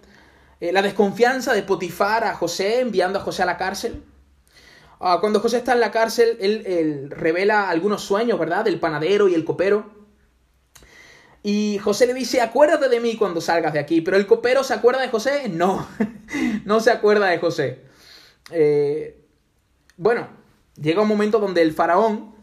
Eh, 0.60 0.74
la 0.74 0.82
desconfianza 0.82 1.54
de 1.54 1.64
Potifar 1.64 2.26
a 2.26 2.34
José, 2.34 2.82
enviando 2.82 3.20
a 3.20 3.22
José 3.22 3.44
a 3.44 3.46
la 3.46 3.58
cárcel. 3.58 4.04
Ah, 5.00 5.18
cuando 5.20 5.40
José 5.40 5.58
está 5.58 5.74
en 5.74 5.80
la 5.80 5.92
cárcel, 5.92 6.38
él, 6.40 7.10
revela 7.10 7.70
algunos 7.70 8.02
sueños, 8.02 8.40
¿verdad? 8.40 8.66
Del 8.66 8.80
panadero 8.80 9.28
y 9.28 9.34
el 9.34 9.46
copero. 9.46 9.94
Y 11.44 11.78
José 11.80 12.08
le 12.08 12.14
dice, 12.14 12.42
acuérdate 12.42 12.90
de 12.90 13.00
mí 13.00 13.18
cuando 13.18 13.42
salgas 13.42 13.74
de 13.74 13.80
aquí. 13.80 14.02
Pero 14.02 14.18
el 14.18 14.26
copero 14.26 14.64
se 14.64 14.74
acuerda 14.74 15.02
de 15.02 15.10
José? 15.10 15.50
No, 15.50 15.88
no 16.66 16.80
se 16.80 16.92
acuerda 16.92 17.28
de 17.28 17.38
José. 17.38 17.82
Eh, 18.52 19.22
bueno, 19.98 20.28
llega 20.76 21.02
un 21.02 21.08
momento 21.08 21.40
donde 21.40 21.62
el 21.62 21.74
faraón 21.74 22.36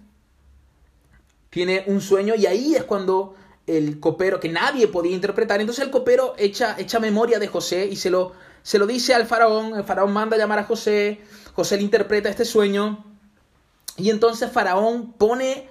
tiene 1.50 1.84
un 1.86 2.00
sueño 2.00 2.34
y 2.34 2.46
ahí 2.46 2.74
es 2.74 2.84
cuando 2.84 3.34
el 3.76 4.00
copero, 4.00 4.40
que 4.40 4.48
nadie 4.48 4.88
podía 4.88 5.12
interpretar, 5.12 5.60
entonces 5.60 5.84
el 5.84 5.90
copero 5.90 6.34
echa, 6.38 6.76
echa 6.78 7.00
memoria 7.00 7.38
de 7.38 7.48
José 7.48 7.86
y 7.86 7.96
se 7.96 8.10
lo, 8.10 8.32
se 8.62 8.78
lo 8.78 8.86
dice 8.86 9.14
al 9.14 9.26
faraón, 9.26 9.76
el 9.76 9.84
faraón 9.84 10.12
manda 10.12 10.36
llamar 10.36 10.58
a 10.58 10.64
José, 10.64 11.20
José 11.54 11.76
le 11.76 11.82
interpreta 11.82 12.28
este 12.28 12.44
sueño 12.44 13.04
y 13.96 14.10
entonces 14.10 14.50
Faraón 14.50 15.12
pone 15.12 15.68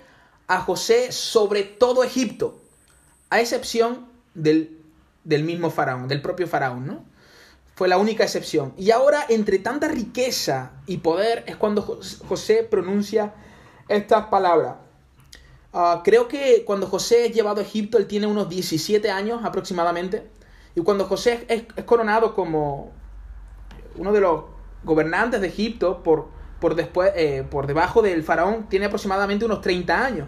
a 0.48 0.62
José 0.62 1.12
sobre 1.12 1.64
todo 1.64 2.04
Egipto, 2.04 2.60
a 3.30 3.40
excepción 3.40 4.08
del, 4.34 4.80
del 5.24 5.44
mismo 5.44 5.72
Faraón, 5.72 6.08
del 6.08 6.22
propio 6.22 6.48
Faraón, 6.48 6.86
¿no? 6.86 7.06
Fue 7.76 7.88
la 7.88 7.98
única 7.98 8.24
excepción. 8.24 8.74
Y 8.78 8.92
ahora, 8.92 9.26
entre 9.30 9.58
tanta 9.58 9.88
riqueza 9.88 10.72
y 10.86 10.98
poder, 10.98 11.44
es 11.48 11.56
cuando 11.56 11.82
José 12.28 12.68
pronuncia 12.70 13.34
estas 13.88 14.28
palabras. 14.28 14.76
Ah, 15.74 16.02
creo 16.04 16.28
que 16.28 16.66
cuando 16.66 16.88
José 16.88 17.28
es 17.28 17.34
llevado 17.34 17.62
a 17.62 17.64
Egipto, 17.64 17.98
él 17.98 18.08
tiene 18.08 18.28
unos 18.28 18.50
17 18.50 19.10
años 19.10 19.42
aproximadamente. 19.44 20.30
Y 20.76 20.82
cuando 20.82 21.06
José 21.06 21.46
es 21.48 21.84
coronado 21.86 22.34
como 22.36 22.92
uno 23.96 24.12
de 24.12 24.22
los 24.22 24.44
gobernantes 24.84 25.42
de 25.42 25.48
Egipto 25.48 26.04
por, 26.04 26.30
por, 26.60 26.76
después, 26.76 27.12
eh, 27.16 27.46
por 27.50 27.68
debajo 27.68 28.02
del 28.02 28.24
faraón 28.24 28.68
tiene 28.70 28.86
aproximadamente 28.86 29.46
unos 29.46 29.62
30 29.62 30.06
años. 30.06 30.28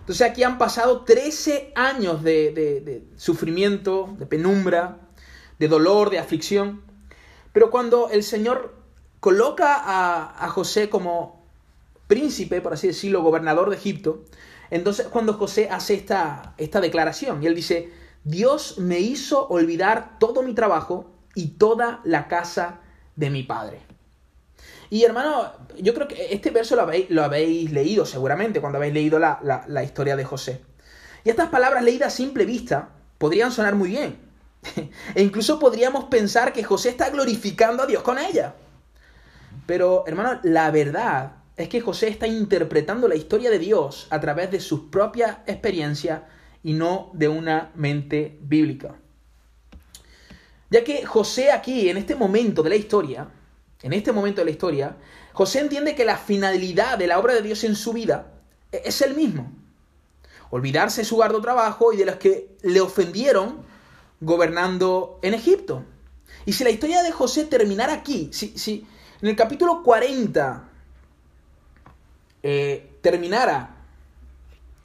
Entonces 0.00 0.28
aquí 0.28 0.42
han 0.42 0.58
pasado 0.58 1.02
13 1.02 1.72
años 1.74 2.22
de, 2.22 3.04
sufrimiento, 3.16 4.14
de 4.18 4.26
penumbra, 4.26 4.98
de 5.58 5.68
dolor, 5.68 6.10
de 6.10 6.18
aflicción. 6.18 6.82
Pero 7.52 7.70
cuando 7.70 8.10
el 8.10 8.22
Señor 8.22 8.74
coloca 9.20 9.74
a, 9.74 10.44
a 10.44 10.48
José 10.50 10.90
como 10.90 11.42
príncipe, 12.06 12.60
por 12.60 12.74
así 12.74 12.88
decirlo, 12.88 13.22
gobernador 13.22 13.70
de 13.70 13.76
Egipto, 13.76 14.24
entonces 14.70 15.08
cuando 15.08 15.34
José 15.34 15.68
hace 15.70 15.94
esta, 15.94 16.54
esta 16.58 16.80
declaración 16.80 17.42
y 17.42 17.46
él 17.46 17.54
dice, 17.54 17.92
Dios 18.24 18.78
me 18.78 19.00
hizo 19.00 19.46
olvidar 19.48 20.18
todo 20.18 20.42
mi 20.42 20.54
trabajo 20.54 21.10
y 21.34 21.48
toda 21.58 22.00
la 22.04 22.28
casa 22.28 22.80
de 23.16 23.30
mi 23.30 23.42
Padre. 23.42 23.80
Y 24.90 25.02
hermano, 25.04 25.52
yo 25.78 25.94
creo 25.94 26.08
que 26.08 26.32
este 26.32 26.50
verso 26.50 26.76
lo 26.76 26.82
habéis, 26.82 27.10
lo 27.10 27.24
habéis 27.24 27.72
leído 27.72 28.06
seguramente 28.06 28.60
cuando 28.60 28.78
habéis 28.78 28.94
leído 28.94 29.18
la, 29.18 29.64
la 29.66 29.84
historia 29.84 30.16
de 30.16 30.24
José. 30.24 30.62
Y 31.24 31.30
estas 31.30 31.48
palabras 31.48 31.82
leídas 31.82 32.12
a 32.12 32.16
simple 32.16 32.44
vista 32.44 32.90
podrían 33.18 33.50
sonar 33.50 33.74
muy 33.74 33.88
bien. 33.88 34.18
e 35.14 35.22
incluso 35.22 35.58
podríamos 35.58 36.04
pensar 36.04 36.52
que 36.52 36.64
José 36.64 36.90
está 36.90 37.10
glorificando 37.10 37.82
a 37.82 37.86
Dios 37.86 38.02
con 38.02 38.18
ella. 38.18 38.54
Pero, 39.66 40.04
hermano, 40.06 40.40
la 40.42 40.70
verdad 40.70 41.32
es 41.56 41.68
que 41.68 41.80
José 41.80 42.08
está 42.08 42.26
interpretando 42.26 43.06
la 43.06 43.14
historia 43.14 43.50
de 43.50 43.58
Dios 43.58 44.08
a 44.10 44.20
través 44.20 44.50
de 44.50 44.60
sus 44.60 44.80
propias 44.90 45.38
experiencias 45.46 46.22
y 46.62 46.72
no 46.72 47.10
de 47.14 47.28
una 47.28 47.70
mente 47.74 48.38
bíblica. 48.42 48.96
Ya 50.70 50.82
que 50.82 51.06
José 51.06 51.52
aquí, 51.52 51.88
en 51.88 51.96
este 51.96 52.16
momento 52.16 52.62
de 52.62 52.70
la 52.70 52.76
historia, 52.76 53.28
en 53.82 53.92
este 53.92 54.12
momento 54.12 54.40
de 54.40 54.46
la 54.46 54.50
historia, 54.50 54.96
José 55.32 55.60
entiende 55.60 55.94
que 55.94 56.04
la 56.04 56.16
finalidad 56.16 56.98
de 56.98 57.06
la 57.06 57.18
obra 57.18 57.34
de 57.34 57.42
Dios 57.42 57.62
en 57.64 57.76
su 57.76 57.92
vida 57.92 58.32
e-, 58.72 58.82
es 58.84 59.00
el 59.02 59.14
mismo. 59.14 59.52
Olvidarse 60.50 61.02
de 61.02 61.04
su 61.04 61.22
arduo 61.22 61.40
trabajo 61.40 61.92
y 61.92 61.96
de 61.96 62.06
los 62.06 62.16
que 62.16 62.56
le 62.62 62.80
ofendieron 62.80 63.64
gobernando 64.20 65.20
en 65.22 65.34
Egipto. 65.34 65.84
Y 66.46 66.52
si 66.52 66.64
la 66.64 66.70
historia 66.70 67.02
de 67.02 67.12
José 67.12 67.44
terminara 67.44 67.92
aquí, 67.92 68.30
si, 68.32 68.58
si 68.58 68.86
en 69.20 69.28
el 69.28 69.36
capítulo 69.36 69.82
40 69.82 70.70
eh, 72.46 72.98
terminara 73.00 73.74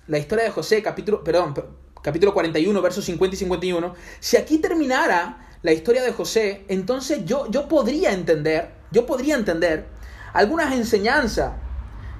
la 0.07 0.17
historia 0.17 0.45
de 0.45 0.49
José, 0.49 0.81
capítulo, 0.81 1.25
perdón, 1.25 1.53
capítulo 2.01 2.33
41, 2.33 2.81
versos 2.81 3.03
50 3.03 3.35
y 3.35 3.39
51, 3.39 3.95
si 4.21 4.37
aquí 4.37 4.59
terminara 4.59 5.45
la 5.61 5.73
historia 5.73 6.01
de 6.01 6.13
José, 6.13 6.63
entonces 6.69 7.25
yo, 7.25 7.51
yo 7.51 7.67
podría 7.67 8.13
entender, 8.13 8.71
yo 8.91 9.05
podría 9.05 9.35
entender 9.35 9.87
algunas 10.31 10.73
enseñanzas 10.73 11.51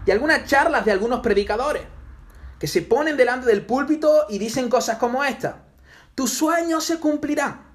y 0.05 0.12
algunas 0.12 0.43
charlas 0.46 0.84
de 0.84 0.91
algunos 0.91 1.22
predicadores 1.22 1.84
que 2.60 2.67
se 2.67 2.81
ponen 2.81 3.15
delante 3.15 3.48
del 3.48 3.65
púlpito 3.65 4.25
y 4.27 4.39
dicen 4.39 4.67
cosas 4.69 4.98
como 4.98 5.24
esta. 5.24 5.63
Tus 6.15 6.34
sueños 6.34 6.84
se 6.84 7.00
cumplirán, 7.00 7.65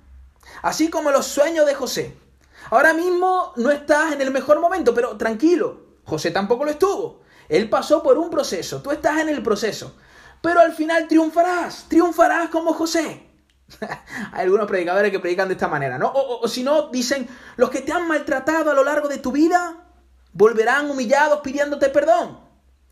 así 0.60 0.90
como 0.90 1.10
los 1.10 1.24
sueños 1.24 1.64
de 1.64 1.74
José. 1.74 2.14
Ahora 2.68 2.92
mismo 2.92 3.54
no 3.56 3.70
estás 3.70 4.12
en 4.12 4.20
el 4.20 4.30
mejor 4.30 4.60
momento, 4.60 4.92
pero 4.92 5.16
tranquilo, 5.16 5.80
José 6.04 6.30
tampoco 6.30 6.66
lo 6.66 6.70
estuvo. 6.70 7.23
Él 7.48 7.68
pasó 7.68 8.02
por 8.02 8.18
un 8.18 8.30
proceso, 8.30 8.82
tú 8.82 8.90
estás 8.90 9.20
en 9.20 9.28
el 9.28 9.42
proceso, 9.42 9.94
pero 10.40 10.60
al 10.60 10.72
final 10.72 11.08
triunfarás, 11.08 11.86
triunfarás 11.88 12.48
como 12.50 12.72
José. 12.72 13.28
Hay 14.32 14.42
algunos 14.42 14.66
predicadores 14.66 15.10
que 15.10 15.20
predican 15.20 15.48
de 15.48 15.54
esta 15.54 15.68
manera, 15.68 15.98
¿no? 15.98 16.08
O, 16.08 16.44
o 16.44 16.48
si 16.48 16.62
no, 16.62 16.90
dicen, 16.90 17.28
los 17.56 17.70
que 17.70 17.80
te 17.80 17.92
han 17.92 18.06
maltratado 18.06 18.70
a 18.70 18.74
lo 18.74 18.84
largo 18.84 19.08
de 19.08 19.18
tu 19.18 19.32
vida 19.32 19.84
volverán 20.32 20.90
humillados 20.90 21.40
pidiéndote 21.40 21.88
perdón. 21.88 22.40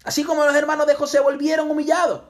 Así 0.04 0.25
como 0.25 0.44
los 0.44 0.54
hermanos 0.54 0.87
de 0.87 0.94
José 0.94 1.21
volvieron 1.21 1.71
humillados. 1.71 2.23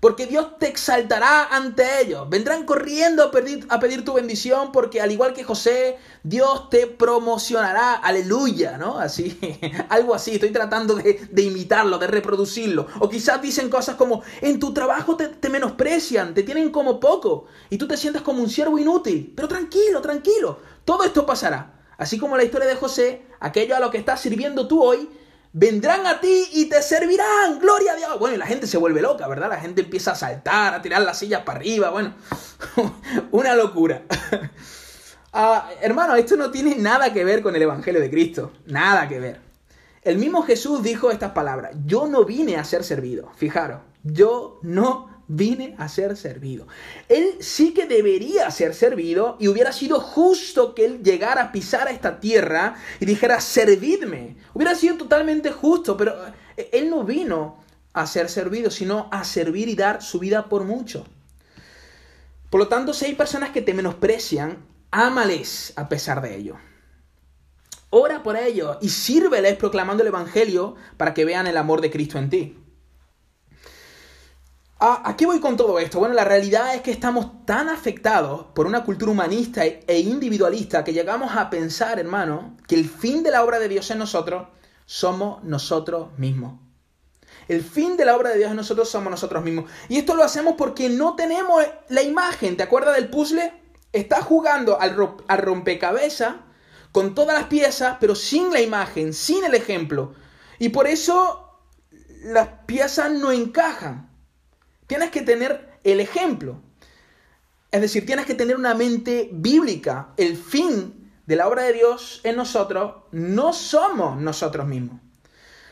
Porque 0.00 0.26
Dios 0.26 0.58
te 0.58 0.68
exaltará 0.68 1.46
ante 1.46 2.02
ellos. 2.02 2.28
Vendrán 2.28 2.64
corriendo 2.64 3.24
a 3.24 3.30
pedir, 3.30 3.66
a 3.68 3.80
pedir, 3.80 4.04
tu 4.04 4.14
bendición 4.14 4.72
porque 4.72 5.00
al 5.00 5.10
igual 5.10 5.32
que 5.32 5.44
José, 5.44 5.98
Dios 6.22 6.68
te 6.70 6.86
promocionará. 6.86 7.94
Aleluya, 7.94 8.78
¿no? 8.78 8.98
Así, 8.98 9.38
algo 9.88 10.14
así. 10.14 10.34
Estoy 10.34 10.50
tratando 10.50 10.94
de, 10.94 11.42
imitarlo, 11.42 11.98
de 11.98 12.06
reproducirlo. 12.06 12.86
O 13.00 13.08
quizás 13.08 13.40
dicen 13.40 13.70
cosas 13.70 13.96
como, 13.96 14.22
en 14.40 14.60
tu 14.60 14.74
trabajo 14.74 15.16
te, 15.16 15.28
te 15.28 15.48
menosprecian, 15.48 16.34
te 16.34 16.42
tienen 16.42 16.70
como 16.70 17.00
poco 17.00 17.46
y 17.70 17.78
tú 17.78 17.88
te 17.88 17.96
sientes 17.96 18.22
como 18.22 18.42
un 18.42 18.50
siervo 18.50 18.78
inútil. 18.78 19.32
Pero 19.34 19.48
tranquilo, 19.48 20.00
tranquilo. 20.00 20.58
Todo 20.84 21.04
esto 21.04 21.26
pasará. 21.26 21.72
Así 21.98 22.18
como 22.18 22.36
la 22.36 22.44
historia 22.44 22.68
de 22.68 22.76
José, 22.76 23.22
aquello 23.40 23.76
a 23.76 23.80
lo 23.80 23.90
que 23.90 23.98
estás 23.98 24.20
sirviendo 24.20 24.68
tú 24.68 24.82
hoy, 24.82 25.08
vendrán 25.58 26.06
a 26.06 26.20
ti 26.20 26.48
y 26.52 26.66
te 26.66 26.82
servirán. 26.82 27.58
Gloria 27.58 27.92
a 27.92 27.96
Dios. 27.96 28.18
Bueno, 28.18 28.36
y 28.36 28.38
la 28.38 28.46
gente 28.46 28.66
se 28.66 28.76
vuelve 28.76 29.00
loca, 29.00 29.26
¿verdad? 29.26 29.48
La 29.48 29.58
gente 29.58 29.80
empieza 29.80 30.12
a 30.12 30.14
saltar, 30.14 30.74
a 30.74 30.82
tirar 30.82 31.00
las 31.00 31.18
sillas 31.18 31.42
para 31.42 31.58
arriba. 31.58 31.88
Bueno, 31.90 32.14
una 33.32 33.54
locura. 33.54 34.02
Ah, 35.38 35.68
hermano, 35.82 36.16
esto 36.16 36.34
no 36.34 36.50
tiene 36.50 36.76
nada 36.76 37.12
que 37.12 37.22
ver 37.22 37.42
con 37.42 37.54
el 37.54 37.60
Evangelio 37.60 38.00
de 38.00 38.08
Cristo. 38.08 38.52
Nada 38.64 39.06
que 39.06 39.20
ver. 39.20 39.38
El 40.00 40.16
mismo 40.16 40.42
Jesús 40.42 40.82
dijo 40.82 41.10
estas 41.10 41.32
palabras. 41.32 41.72
Yo 41.84 42.06
no 42.06 42.24
vine 42.24 42.56
a 42.56 42.64
ser 42.64 42.82
servido. 42.82 43.30
Fijaros, 43.36 43.82
yo 44.02 44.58
no 44.62 45.15
vine 45.28 45.74
a 45.78 45.88
ser 45.88 46.16
servido. 46.16 46.66
Él 47.08 47.36
sí 47.40 47.74
que 47.74 47.86
debería 47.86 48.50
ser 48.50 48.74
servido 48.74 49.36
y 49.40 49.48
hubiera 49.48 49.72
sido 49.72 50.00
justo 50.00 50.74
que 50.74 50.84
él 50.84 51.02
llegara 51.02 51.42
a 51.42 51.52
pisar 51.52 51.88
a 51.88 51.90
esta 51.90 52.20
tierra 52.20 52.76
y 53.00 53.06
dijera, 53.06 53.40
servidme. 53.40 54.36
Hubiera 54.54 54.74
sido 54.74 54.96
totalmente 54.96 55.50
justo, 55.50 55.96
pero 55.96 56.14
eh, 56.56 56.70
él 56.72 56.90
no 56.90 57.04
vino 57.04 57.58
a 57.92 58.06
ser 58.06 58.28
servido, 58.28 58.70
sino 58.70 59.08
a 59.10 59.24
servir 59.24 59.68
y 59.68 59.74
dar 59.74 60.02
su 60.02 60.18
vida 60.18 60.48
por 60.48 60.64
mucho. 60.64 61.06
Por 62.50 62.60
lo 62.60 62.68
tanto, 62.68 62.92
si 62.92 63.06
hay 63.06 63.14
personas 63.14 63.50
que 63.50 63.62
te 63.62 63.74
menosprecian, 63.74 64.58
ámales 64.90 65.72
a 65.76 65.88
pesar 65.88 66.22
de 66.22 66.36
ello. 66.36 66.56
Ora 67.90 68.22
por 68.22 68.36
ellos 68.36 68.76
y 68.80 68.88
sírveles 68.90 69.56
proclamando 69.56 70.02
el 70.02 70.08
Evangelio 70.08 70.74
para 70.96 71.14
que 71.14 71.24
vean 71.24 71.46
el 71.46 71.56
amor 71.56 71.80
de 71.80 71.90
Cristo 71.90 72.18
en 72.18 72.30
ti. 72.30 72.58
¿A, 74.78 75.14
qué 75.16 75.24
voy 75.24 75.40
con 75.40 75.56
todo 75.56 75.78
esto? 75.78 75.98
Bueno, 76.00 76.14
la 76.14 76.24
realidad 76.24 76.74
es 76.74 76.82
que 76.82 76.90
estamos 76.90 77.46
tan 77.46 77.70
afectados 77.70 78.48
por 78.54 78.66
una 78.66 78.84
cultura 78.84 79.10
humanista 79.10 79.64
e, 79.64 79.82
e 79.86 80.00
individualista 80.00 80.84
que 80.84 80.92
llegamos 80.92 81.34
a 81.34 81.48
pensar, 81.48 81.98
hermano, 81.98 82.58
que 82.68 82.74
el 82.74 82.86
fin 82.86 83.22
de 83.22 83.30
la 83.30 83.42
obra 83.42 83.58
de 83.58 83.68
Dios 83.68 83.90
en 83.90 83.98
nosotros 83.98 84.48
somos 84.84 85.42
nosotros 85.44 86.18
mismos. 86.18 86.60
El 87.48 87.62
fin 87.62 87.96
de 87.96 88.04
la 88.04 88.16
obra 88.16 88.30
de 88.30 88.38
Dios 88.38 88.50
en 88.50 88.56
nosotros 88.56 88.90
somos 88.90 89.10
nosotros 89.10 89.42
mismos. 89.42 89.70
Y 89.88 89.96
esto 89.96 90.14
lo 90.14 90.22
hacemos 90.22 90.56
porque 90.58 90.90
no 90.90 91.16
tenemos 91.16 91.64
la 91.88 92.02
imagen. 92.02 92.58
¿Te 92.58 92.62
acuerdas 92.62 92.96
del 92.96 93.08
puzzle? 93.08 93.54
Estás 93.94 94.24
jugando 94.24 94.78
al, 94.78 94.94
al 95.26 95.38
rompecabezas 95.38 96.34
con 96.92 97.14
todas 97.14 97.38
las 97.38 97.46
piezas, 97.46 97.96
pero 97.98 98.14
sin 98.14 98.52
la 98.52 98.60
imagen, 98.60 99.14
sin 99.14 99.42
el 99.42 99.54
ejemplo. 99.54 100.14
Y 100.58 100.68
por 100.68 100.86
eso 100.86 101.62
las 102.24 102.48
piezas 102.66 103.10
no 103.10 103.32
encajan. 103.32 104.15
Tienes 104.86 105.10
que 105.10 105.22
tener 105.22 105.78
el 105.84 106.00
ejemplo. 106.00 106.60
Es 107.70 107.80
decir, 107.80 108.06
tienes 108.06 108.26
que 108.26 108.34
tener 108.34 108.56
una 108.56 108.74
mente 108.74 109.28
bíblica. 109.32 110.08
El 110.16 110.36
fin 110.36 111.10
de 111.26 111.36
la 111.36 111.48
obra 111.48 111.64
de 111.64 111.72
Dios 111.72 112.20
en 112.24 112.36
nosotros 112.36 112.94
no 113.10 113.52
somos 113.52 114.20
nosotros 114.20 114.66
mismos. 114.66 115.00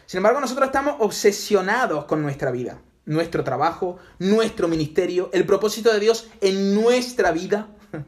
Sin 0.06 0.18
embargo, 0.18 0.40
nosotros 0.40 0.66
estamos 0.66 0.96
obsesionados 0.98 2.04
con 2.04 2.20
nuestra 2.22 2.50
vida, 2.50 2.82
nuestro 3.06 3.42
trabajo, 3.42 3.98
nuestro 4.18 4.68
ministerio, 4.68 5.30
el 5.32 5.46
propósito 5.46 5.92
de 5.92 6.00
Dios 6.00 6.28
en 6.40 6.74
nuestra 6.74 7.32
vida. 7.32 7.68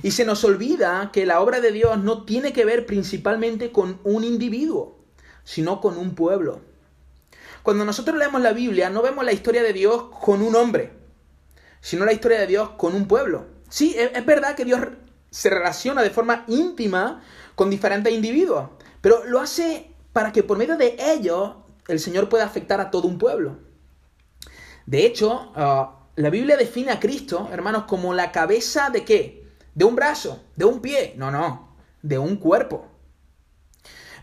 Y 0.00 0.12
se 0.12 0.24
nos 0.24 0.44
olvida 0.44 1.10
que 1.12 1.26
la 1.26 1.40
obra 1.40 1.60
de 1.60 1.72
Dios 1.72 1.98
no 1.98 2.24
tiene 2.24 2.52
que 2.52 2.64
ver 2.64 2.86
principalmente 2.86 3.72
con 3.72 3.98
un 4.04 4.22
individuo, 4.22 4.96
sino 5.42 5.80
con 5.80 5.98
un 5.98 6.14
pueblo. 6.14 6.60
Cuando 7.68 7.84
nosotros 7.84 8.16
leemos 8.16 8.40
la 8.40 8.54
Biblia, 8.54 8.88
no 8.88 9.02
vemos 9.02 9.26
la 9.26 9.32
historia 9.34 9.62
de 9.62 9.74
Dios 9.74 10.04
con 10.22 10.40
un 10.40 10.56
hombre, 10.56 10.90
sino 11.82 12.06
la 12.06 12.14
historia 12.14 12.40
de 12.40 12.46
Dios 12.46 12.70
con 12.78 12.94
un 12.94 13.06
pueblo. 13.06 13.44
Sí, 13.68 13.94
es, 13.94 14.24
verdad 14.24 14.54
que 14.54 14.64
Dios 14.64 14.80
se 15.30 15.50
relaciona 15.50 16.00
de 16.00 16.08
forma 16.08 16.46
íntima 16.48 17.22
con 17.54 17.68
diferentes 17.68 18.10
individuos, 18.10 18.70
pero 19.02 19.22
lo 19.26 19.38
hace 19.38 19.90
para 20.14 20.32
que 20.32 20.42
por 20.42 20.56
medio 20.56 20.78
de 20.78 20.96
ellos 20.98 21.56
el 21.88 22.00
Señor 22.00 22.30
pueda 22.30 22.46
afectar 22.46 22.80
a 22.80 22.90
todo 22.90 23.06
un 23.06 23.18
pueblo. 23.18 23.58
De 24.86 25.04
hecho, 25.04 25.52
ah, 25.54 26.06
la 26.16 26.30
Biblia 26.30 26.56
define 26.56 26.92
a 26.92 27.00
Cristo, 27.00 27.50
hermanos, 27.52 27.84
como 27.84 28.14
la 28.14 28.32
cabeza 28.32 28.88
de 28.88 29.04
qué? 29.04 29.46
De 29.74 29.84
un 29.84 29.94
brazo, 29.94 30.42
de 30.56 30.64
un 30.64 30.80
pie, 30.80 31.12
no, 31.18 31.30
no, 31.30 31.76
de 32.00 32.16
un 32.16 32.36
cuerpo. 32.36 32.86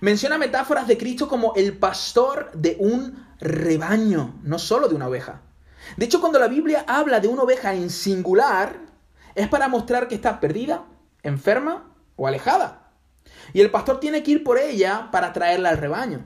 Menciona 0.02 0.40
metáforas 0.40 0.88
de 0.88 0.98
Cristo 0.98 1.28
como 1.28 1.54
el 1.56 1.78
pastor 1.78 2.52
de 2.56 2.76
un 2.80 3.25
rebaño, 3.40 4.40
no 4.44 4.60
solo 4.60 4.88
de 4.88 4.96
una 4.96 5.08
oveja. 5.08 5.42
De 5.98 6.06
hecho, 6.06 6.20
cuando 6.20 6.40
la 6.40 6.48
Biblia 6.48 6.84
habla 6.88 7.20
de 7.20 7.28
una 7.28 7.44
oveja 7.44 7.74
en 7.74 7.90
singular, 7.90 8.80
es 9.36 9.48
para 9.48 9.68
mostrar 9.68 10.08
que 10.08 10.16
está 10.16 10.40
perdida, 10.40 10.86
enferma 11.24 11.94
o 12.16 12.28
alejada. 12.28 12.92
Y 13.54 13.62
el 13.62 13.72
pastor 13.72 14.00
tiene 14.00 14.24
que 14.24 14.32
ir 14.32 14.44
por 14.44 14.58
ella 14.58 15.10
para 15.12 15.34
traerla 15.34 15.70
al 15.70 15.78
rebaño. 15.78 16.26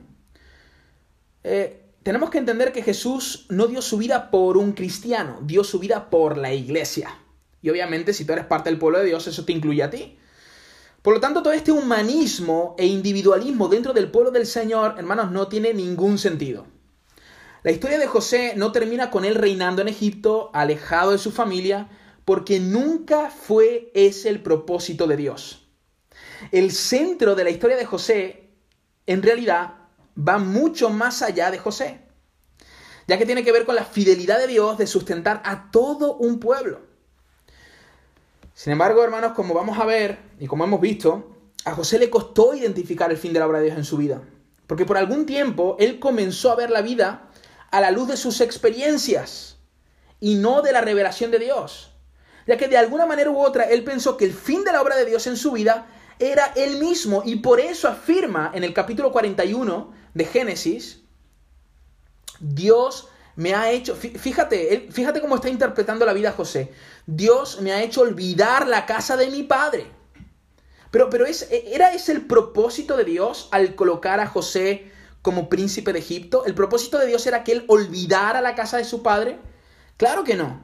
Eh, 1.44 1.92
tenemos 2.02 2.30
que 2.30 2.38
entender 2.38 2.72
que 2.72 2.82
Jesús 2.82 3.46
no 3.50 3.66
dio 3.66 3.82
su 3.82 3.98
vida 3.98 4.30
por 4.30 4.56
un 4.56 4.72
cristiano, 4.72 5.38
dio 5.42 5.64
su 5.64 5.78
vida 5.78 6.10
por 6.10 6.38
la 6.38 6.52
iglesia. 6.52 7.14
Y 7.62 7.68
obviamente 7.70 8.14
si 8.14 8.24
tú 8.24 8.32
eres 8.32 8.46
parte 8.46 8.70
del 8.70 8.78
pueblo 8.78 8.98
de 8.98 9.06
Dios, 9.06 9.26
eso 9.26 9.44
te 9.44 9.52
incluye 9.52 9.82
a 9.82 9.90
ti. 9.90 10.16
Por 11.02 11.14
lo 11.14 11.20
tanto, 11.20 11.42
todo 11.42 11.52
este 11.52 11.72
humanismo 11.72 12.74
e 12.78 12.86
individualismo 12.86 13.68
dentro 13.68 13.92
del 13.92 14.10
pueblo 14.10 14.30
del 14.30 14.46
Señor, 14.46 14.96
hermanos, 14.98 15.30
no 15.30 15.48
tiene 15.48 15.72
ningún 15.72 16.18
sentido. 16.18 16.66
La 17.62 17.72
historia 17.72 17.98
de 17.98 18.06
José 18.06 18.54
no 18.56 18.72
termina 18.72 19.10
con 19.10 19.26
él 19.26 19.34
reinando 19.34 19.82
en 19.82 19.88
Egipto, 19.88 20.50
alejado 20.54 21.12
de 21.12 21.18
su 21.18 21.30
familia, 21.30 21.88
porque 22.24 22.58
nunca 22.58 23.30
fue 23.30 23.90
ese 23.94 24.30
el 24.30 24.42
propósito 24.42 25.06
de 25.06 25.18
Dios. 25.18 25.68
El 26.52 26.72
centro 26.72 27.34
de 27.34 27.44
la 27.44 27.50
historia 27.50 27.76
de 27.76 27.84
José, 27.84 28.48
en 29.06 29.22
realidad, 29.22 29.74
va 30.16 30.38
mucho 30.38 30.88
más 30.88 31.20
allá 31.20 31.50
de 31.50 31.58
José, 31.58 32.00
ya 33.06 33.18
que 33.18 33.26
tiene 33.26 33.44
que 33.44 33.52
ver 33.52 33.66
con 33.66 33.74
la 33.74 33.84
fidelidad 33.84 34.38
de 34.38 34.46
Dios 34.46 34.78
de 34.78 34.86
sustentar 34.86 35.42
a 35.44 35.70
todo 35.70 36.16
un 36.16 36.40
pueblo. 36.40 36.80
Sin 38.54 38.72
embargo, 38.72 39.04
hermanos, 39.04 39.32
como 39.32 39.52
vamos 39.52 39.78
a 39.78 39.84
ver 39.84 40.18
y 40.38 40.46
como 40.46 40.64
hemos 40.64 40.80
visto, 40.80 41.36
a 41.66 41.74
José 41.74 41.98
le 41.98 42.08
costó 42.08 42.54
identificar 42.54 43.10
el 43.10 43.18
fin 43.18 43.34
de 43.34 43.40
la 43.40 43.46
obra 43.46 43.58
de 43.58 43.66
Dios 43.66 43.76
en 43.76 43.84
su 43.84 43.98
vida, 43.98 44.22
porque 44.66 44.86
por 44.86 44.96
algún 44.96 45.26
tiempo 45.26 45.76
él 45.78 45.98
comenzó 45.98 46.50
a 46.50 46.56
ver 46.56 46.70
la 46.70 46.80
vida 46.80 47.30
a 47.70 47.80
la 47.80 47.90
luz 47.90 48.08
de 48.08 48.16
sus 48.16 48.40
experiencias 48.40 49.58
y 50.18 50.34
no 50.34 50.62
de 50.62 50.72
la 50.72 50.80
revelación 50.80 51.30
de 51.30 51.38
Dios. 51.38 51.90
Ya 52.46 52.56
que 52.56 52.68
de 52.68 52.76
alguna 52.76 53.06
manera 53.06 53.30
u 53.30 53.38
otra 53.38 53.64
él 53.64 53.84
pensó 53.84 54.16
que 54.16 54.24
el 54.24 54.32
fin 54.32 54.64
de 54.64 54.72
la 54.72 54.82
obra 54.82 54.96
de 54.96 55.04
Dios 55.04 55.26
en 55.26 55.36
su 55.36 55.52
vida 55.52 55.86
era 56.18 56.52
él 56.56 56.78
mismo 56.78 57.22
y 57.24 57.36
por 57.36 57.60
eso 57.60 57.88
afirma 57.88 58.50
en 58.54 58.64
el 58.64 58.74
capítulo 58.74 59.12
41 59.12 59.92
de 60.14 60.24
Génesis, 60.24 61.00
Dios 62.40 63.08
me 63.36 63.54
ha 63.54 63.70
hecho, 63.70 63.94
fíjate, 63.94 64.88
fíjate 64.90 65.20
cómo 65.20 65.36
está 65.36 65.48
interpretando 65.48 66.04
la 66.04 66.12
vida 66.12 66.32
José. 66.32 66.72
Dios 67.06 67.60
me 67.60 67.72
ha 67.72 67.82
hecho 67.82 68.02
olvidar 68.02 68.66
la 68.66 68.84
casa 68.84 69.16
de 69.16 69.30
mi 69.30 69.44
padre. 69.44 69.86
Pero, 70.90 71.08
pero 71.08 71.24
es, 71.24 71.48
¿era 71.50 71.94
ese 71.94 72.12
el 72.12 72.26
propósito 72.26 72.96
de 72.96 73.04
Dios 73.04 73.48
al 73.52 73.74
colocar 73.76 74.20
a 74.20 74.26
José 74.26 74.90
como 75.22 75.48
príncipe 75.48 75.92
de 75.92 75.98
Egipto? 75.98 76.44
¿El 76.44 76.54
propósito 76.54 76.98
de 76.98 77.06
Dios 77.06 77.26
era 77.26 77.44
que 77.44 77.52
él 77.52 77.64
olvidara 77.68 78.40
la 78.40 78.54
casa 78.54 78.76
de 78.76 78.84
su 78.84 79.02
padre? 79.02 79.38
Claro 79.96 80.24
que 80.24 80.36
no. 80.36 80.62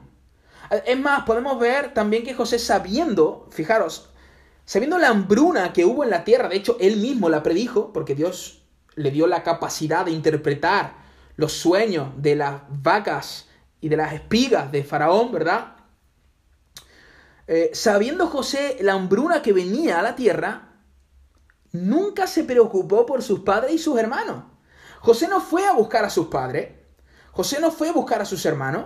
Es 0.85 0.99
más, 0.99 1.23
podemos 1.23 1.59
ver 1.59 1.93
también 1.93 2.23
que 2.23 2.33
José 2.33 2.59
sabiendo, 2.59 3.47
fijaros, 3.51 4.09
sabiendo 4.65 4.97
la 4.97 5.09
hambruna 5.09 5.71
que 5.71 5.85
hubo 5.85 6.03
en 6.03 6.09
la 6.09 6.23
tierra, 6.23 6.49
de 6.49 6.57
hecho 6.57 6.77
él 6.79 6.97
mismo 6.97 7.29
la 7.29 7.43
predijo, 7.43 7.93
porque 7.93 8.15
Dios 8.15 8.63
le 8.95 9.11
dio 9.11 9.27
la 9.27 9.43
capacidad 9.43 10.05
de 10.05 10.11
interpretar 10.11 10.95
los 11.37 11.53
sueños 11.53 12.09
de 12.17 12.35
las 12.35 12.61
vacas 12.69 13.47
y 13.79 13.89
de 13.89 13.97
las 13.97 14.13
espigas 14.13 14.71
de 14.71 14.83
Faraón, 14.83 15.31
¿verdad? 15.31 15.75
Eh, 17.47 17.69
sabiendo 17.73 18.27
José 18.27 18.77
la 18.81 18.93
hambruna 18.93 19.41
que 19.41 19.53
venía 19.53 19.99
a 19.99 20.03
la 20.03 20.15
tierra, 20.15 20.66
nunca 21.71 22.27
se 22.27 22.43
preocupó 22.43 23.05
por 23.05 23.21
sus 23.23 23.41
padres 23.41 23.73
y 23.73 23.77
sus 23.77 23.97
hermanos. 23.97 24.43
José 24.99 25.27
no 25.27 25.41
fue 25.41 25.65
a 25.65 25.73
buscar 25.73 26.05
a 26.05 26.09
sus 26.09 26.27
padres, 26.27 26.71
José 27.31 27.59
no 27.59 27.71
fue 27.71 27.89
a 27.89 27.93
buscar 27.93 28.21
a 28.21 28.25
sus 28.25 28.45
hermanos 28.45 28.85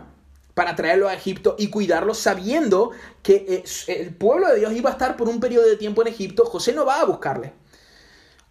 para 0.54 0.76
traerlos 0.76 1.10
a 1.10 1.14
Egipto 1.14 1.56
y 1.58 1.70
cuidarlos 1.70 2.18
sabiendo 2.18 2.92
que 3.24 3.46
eh, 3.48 3.64
el 3.88 4.14
pueblo 4.14 4.50
de 4.50 4.60
Dios 4.60 4.74
iba 4.74 4.90
a 4.90 4.94
estar 4.94 5.16
por 5.16 5.30
un 5.30 5.40
periodo 5.40 5.66
de 5.66 5.78
tiempo 5.78 6.02
en 6.02 6.10
Egipto, 6.10 6.46
José 6.46 6.74
no 6.74 6.86
va 6.86 7.00
a 7.00 7.06
buscarle. 7.06 7.54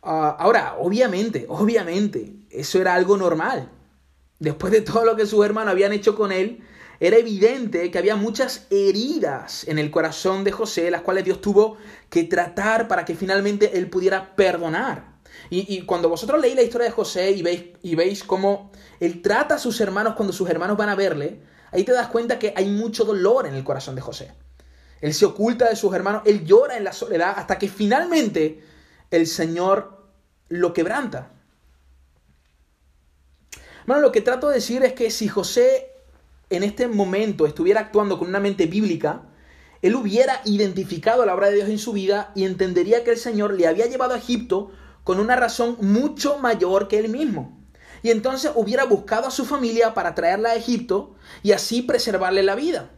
Ah, 0.02 0.36
ahora, 0.38 0.76
obviamente, 0.78 1.44
obviamente, 1.48 2.34
eso 2.50 2.80
era 2.80 2.94
algo 2.94 3.16
normal 3.18 3.68
después 4.40 4.72
de 4.72 4.80
todo 4.80 5.04
lo 5.04 5.14
que 5.14 5.26
sus 5.26 5.44
hermanos 5.44 5.70
habían 5.70 5.92
hecho 5.92 6.16
con 6.16 6.32
él, 6.32 6.64
era 7.00 7.16
evidente 7.16 7.90
que 7.90 7.98
había 7.98 8.14
muchas 8.14 8.66
heridas 8.68 9.66
en 9.66 9.78
el 9.78 9.90
corazón 9.90 10.44
de 10.44 10.52
José, 10.52 10.90
las 10.90 11.00
cuales 11.00 11.24
Dios 11.24 11.40
tuvo 11.40 11.78
que 12.10 12.24
tratar 12.24 12.88
para 12.88 13.06
que 13.06 13.14
finalmente 13.14 13.78
él 13.78 13.88
pudiera 13.88 14.36
perdonar. 14.36 15.18
Y, 15.48 15.82
cuando 15.82 16.08
vosotros 16.10 16.40
leéis 16.40 16.56
la 16.56 16.62
historia 16.62 16.86
de 16.86 16.92
José 16.92 17.30
y 17.30 17.42
veis, 17.42 17.64
y 17.82 17.94
veis 17.94 18.22
cómo 18.22 18.70
él 19.00 19.22
trata 19.22 19.54
a 19.54 19.58
sus 19.58 19.80
hermanos 19.80 20.14
cuando 20.14 20.32
sus 20.32 20.48
hermanos 20.50 20.76
van 20.76 20.90
a 20.90 20.94
verle, 20.94 21.40
ahí 21.72 21.84
te 21.84 21.92
das 21.92 22.08
cuenta 22.08 22.38
que 22.38 22.52
hay 22.54 22.66
mucho 22.66 23.04
dolor 23.04 23.46
en 23.46 23.54
el 23.54 23.64
corazón 23.64 23.94
de 23.94 24.02
José. 24.02 24.32
Él 25.00 25.14
se 25.14 25.24
oculta 25.24 25.68
de 25.68 25.76
sus 25.76 25.94
hermanos, 25.94 26.22
él 26.26 26.44
llora 26.44 26.76
en 26.76 26.84
la 26.84 26.92
soledad 26.92 27.34
hasta 27.36 27.58
que 27.58 27.68
finalmente 27.68 28.62
el 29.10 29.26
Señor 29.26 30.06
lo 30.48 30.74
quebranta. 30.74 31.32
Bueno, 33.86 34.02
lo 34.02 34.12
que 34.12 34.20
trato 34.20 34.48
de 34.48 34.56
decir 34.56 34.84
es 34.84 34.92
que 34.92 35.10
si 35.10 35.26
José 35.26 35.90
en 36.50 36.62
este 36.62 36.88
momento 36.88 37.46
estuviera 37.46 37.80
actuando 37.80 38.18
con 38.18 38.28
una 38.28 38.40
mente 38.40 38.66
bíblica, 38.66 39.22
él 39.82 39.94
hubiera 39.94 40.42
identificado 40.44 41.24
la 41.24 41.34
obra 41.34 41.48
de 41.48 41.56
Dios 41.56 41.68
en 41.68 41.78
su 41.78 41.92
vida 41.92 42.32
y 42.34 42.44
entendería 42.44 43.02
que 43.02 43.12
el 43.12 43.16
Señor 43.16 43.54
le 43.54 43.66
había 43.66 43.86
llevado 43.86 44.14
a 44.14 44.18
Egipto 44.18 44.72
con 45.04 45.20
una 45.20 45.36
razón 45.36 45.76
mucho 45.80 46.38
mayor 46.38 46.88
que 46.88 46.98
él 46.98 47.08
mismo. 47.08 47.58
Y 48.02 48.10
entonces 48.10 48.52
hubiera 48.54 48.84
buscado 48.84 49.28
a 49.28 49.30
su 49.30 49.44
familia 49.44 49.94
para 49.94 50.14
traerla 50.14 50.50
a 50.50 50.56
Egipto 50.56 51.14
y 51.42 51.52
así 51.52 51.82
preservarle 51.82 52.42
la 52.42 52.54
vida. 52.54 52.90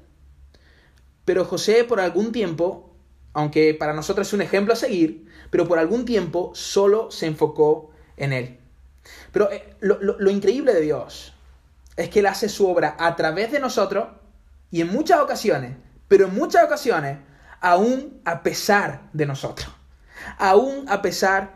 Pero 1.24 1.44
José 1.44 1.84
por 1.84 2.00
algún 2.00 2.32
tiempo, 2.32 2.94
aunque 3.32 3.74
para 3.74 3.92
nosotros 3.92 4.26
es 4.26 4.32
un 4.32 4.42
ejemplo 4.42 4.72
a 4.72 4.76
seguir, 4.76 5.26
pero 5.50 5.68
por 5.68 5.78
algún 5.78 6.04
tiempo 6.04 6.52
solo 6.54 7.10
se 7.10 7.26
enfocó 7.26 7.90
en 8.16 8.32
él. 8.32 8.58
Pero 9.32 9.50
eh, 9.50 9.76
lo, 9.80 10.30
increíble 10.30 10.72
de 10.72 10.80
Dios 10.80 11.31
es 11.96 12.08
que 12.08 12.20
Él 12.20 12.26
hace 12.26 12.48
su 12.48 12.68
obra 12.68 12.96
a 12.98 13.16
través 13.16 13.52
de 13.52 13.60
nosotros 13.60 14.08
y 14.70 14.80
en 14.80 14.88
muchas 14.88 15.20
ocasiones, 15.20 15.76
pero 16.08 16.26
en 16.26 16.34
muchas 16.34 16.64
ocasiones, 16.64 17.18
aún 17.60 18.20
a 18.24 18.42
pesar 18.42 19.08
de 19.12 19.26
nosotros. 19.26 19.68
Aún 20.38 20.86
a 20.88 21.02
pesar 21.02 21.54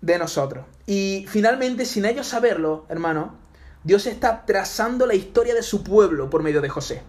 de 0.00 0.18
nosotros. 0.18 0.64
Y 0.86 1.26
finalmente, 1.28 1.84
sin 1.84 2.04
ellos 2.04 2.26
saberlo, 2.26 2.86
hermano, 2.88 3.36
Dios 3.84 4.06
está 4.06 4.44
trazando 4.46 5.06
la 5.06 5.14
historia 5.14 5.54
de 5.54 5.62
su 5.62 5.82
pueblo 5.82 6.30
por 6.30 6.42
medio 6.42 6.60
de 6.60 6.68
José. 6.68 7.02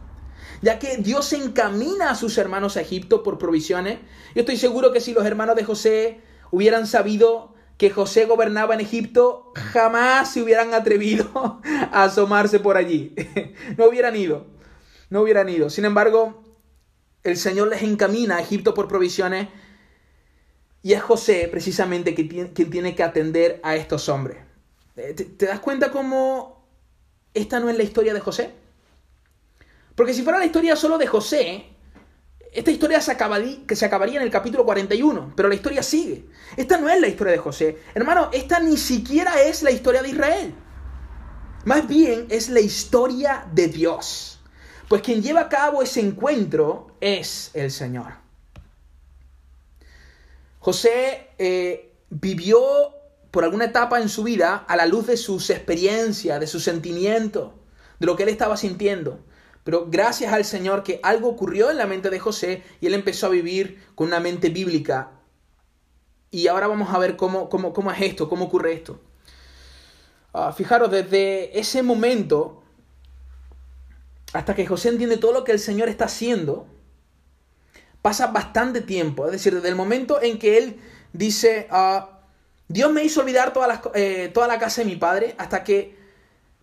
Ya 0.62 0.80
que 0.80 0.98
Dios 0.98 1.32
encamina 1.34 2.10
a 2.10 2.16
sus 2.16 2.38
hermanos 2.38 2.78
a 2.78 2.82
Egipto 2.82 3.24
por 3.24 3.38
provisiones. 3.38 4.00
Yo 4.36 4.42
estoy 4.42 4.58
seguro 4.58 4.92
que 4.92 5.02
si 5.02 5.14
los 5.14 5.26
hermanos 5.26 5.56
de 5.56 5.64
José 5.64 6.22
hubieran 6.52 6.88
sabido 6.88 7.54
que 7.80 7.90
José 7.90 8.26
gobernaba 8.26 8.74
en 8.74 8.82
Egipto, 8.82 9.54
jamás 9.56 10.34
se 10.34 10.42
hubieran 10.42 10.74
atrevido 10.74 11.62
a 11.92 12.04
asomarse 12.04 12.60
por 12.60 12.76
allí. 12.76 13.16
no 13.78 13.88
hubieran 13.88 14.18
ido. 14.18 14.48
No 15.10 15.22
hubieran 15.22 15.48
ido. 15.48 15.70
Sin 15.70 15.86
embargo, 15.86 16.44
el 17.24 17.38
Señor 17.38 17.70
les 17.70 17.82
encamina 17.82 18.36
a 18.36 18.42
Egipto 18.42 18.74
por 18.74 18.90
provisiones 18.90 19.48
y 20.84 20.92
es 20.92 21.02
José 21.02 21.48
precisamente 21.50 22.14
quien 22.14 22.54
tiene 22.54 22.96
que 22.96 23.04
atender 23.04 23.62
a 23.64 23.78
estos 23.78 24.10
hombres. 24.10 24.40
Eh, 24.98 25.14
¿Te, 25.14 25.46
das 25.46 25.62
cuenta 25.62 25.90
cómo 25.90 26.68
esta 27.34 27.62
no 27.62 27.70
es 27.70 27.78
la 27.78 27.84
historia 27.84 28.14
de 28.14 28.20
José? 28.20 28.52
Porque 29.96 30.14
si 30.14 30.22
fuera 30.22 30.38
la 30.38 30.46
historia 30.46 30.76
solo 30.76 30.98
de 30.98 31.08
José, 31.08 31.66
esta 32.52 32.72
historia 32.72 33.00
se 33.00 33.16
que 33.68 33.76
se 33.76 33.86
acabaría 33.86 34.18
en 34.18 34.24
el 34.24 34.32
capítulo 34.32 34.66
41, 34.66 35.34
pero 35.36 35.50
la 35.50 35.56
historia 35.56 35.84
sigue. 35.84 36.26
Esta 36.58 36.78
no 36.78 36.90
es 36.90 37.00
la 37.00 37.08
historia 37.08 37.34
de 37.34 37.40
José. 37.40 37.78
Hermano, 37.94 38.30
esta 38.34 38.60
ni 38.60 38.78
siquiera 38.78 39.42
es 39.42 39.62
la 39.62 39.72
historia 39.72 40.02
de 40.02 40.10
Israel. 40.10 40.56
Más 41.66 41.88
bien 41.88 42.26
es 42.30 42.50
la 42.50 42.60
historia 42.60 43.46
de 43.54 43.68
Dios. 43.68 44.40
Pues 44.88 45.04
quien 45.04 45.22
lleva 45.22 45.42
a 45.42 45.50
cabo 45.50 45.84
ese 45.84 46.00
encuentro 46.00 46.96
es 47.00 47.52
el 47.54 47.70
Señor. 47.70 48.14
José 50.60 51.30
eh, 51.38 51.94
vivió 52.10 52.60
por 53.30 53.44
alguna 53.44 53.66
etapa 53.66 54.00
en 54.02 54.10
su 54.10 54.24
vida 54.24 54.66
a 54.68 54.76
la 54.76 54.88
luz 54.88 55.06
de 55.06 55.18
sus 55.18 55.52
experiencias, 55.52 56.40
de 56.40 56.48
sus 56.48 56.64
sentimientos, 56.64 57.52
de 58.00 58.08
lo 58.08 58.16
que 58.16 58.24
él 58.24 58.30
estaba 58.30 58.58
sintiendo. 58.58 59.20
Pero 59.70 59.86
gracias 59.88 60.34
al 60.34 60.46
Señor 60.46 60.82
que 60.82 61.00
algo 61.04 61.30
ocurrió 61.30 61.70
en 61.70 61.78
la 61.78 61.86
mente 61.86 62.10
de 62.10 62.18
José 62.18 62.64
y 62.82 62.88
él 62.88 62.96
empezó 62.96 63.28
a 63.28 63.30
vivir 63.30 63.86
con 63.94 64.08
una 64.08 64.20
mente 64.20 64.50
bíblica. 64.50 65.12
Y 66.32 66.48
ahora 66.48 66.66
vamos 66.66 66.92
a 66.92 66.98
ver 66.98 67.16
cómo, 67.16 67.50
cómo, 67.50 67.72
cómo 67.72 67.92
es 67.92 68.02
esto, 68.02 68.28
cómo 68.28 68.46
ocurre 68.46 68.74
esto. 68.74 69.00
Ah, 70.34 70.54
fijaros, 70.54 70.90
desde 70.90 71.60
ese 71.60 71.84
momento 71.84 72.64
hasta 74.34 74.56
que 74.56 74.66
José 74.66 74.90
entiende 74.90 75.18
todo 75.18 75.34
lo 75.34 75.44
que 75.44 75.52
el 75.52 75.60
Señor 75.60 75.88
está 75.88 76.06
haciendo, 76.06 76.66
pasa 78.02 78.26
bastante 78.26 78.82
tiempo. 78.82 79.28
Es 79.28 79.34
decir, 79.34 79.54
desde 79.54 79.70
el 79.70 79.76
momento 79.76 80.20
en 80.20 80.40
que 80.40 80.58
él 80.58 80.80
dice, 81.14 81.68
ah, 81.70 82.22
Dios 82.68 82.92
me 82.92 83.04
hizo 83.04 83.20
olvidar 83.22 83.54
eh, 83.94 84.32
toda 84.34 84.48
la 84.48 84.58
casa 84.58 84.82
de 84.82 84.88
mi 84.88 84.96
padre, 84.96 85.36
hasta 85.38 85.64
que 85.64 85.99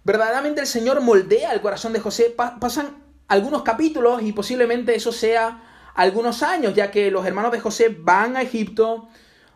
verdaderamente 0.06 0.60
el 0.60 0.68
Señor 0.68 1.00
moldea 1.00 1.52
el 1.52 1.60
corazón 1.60 1.92
de 1.92 1.98
José, 1.98 2.32
pasan 2.36 2.96
algunos 3.26 3.62
capítulos 3.62 4.22
y 4.22 4.32
posiblemente 4.32 4.94
eso 4.94 5.10
sea 5.10 5.90
algunos 5.96 6.44
años, 6.44 6.74
ya 6.74 6.92
que 6.92 7.10
los 7.10 7.26
hermanos 7.26 7.50
de 7.50 7.58
José 7.58 7.88
van 7.88 8.36
a 8.36 8.42
Egipto, 8.42 9.08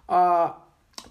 ah, 0.08 0.64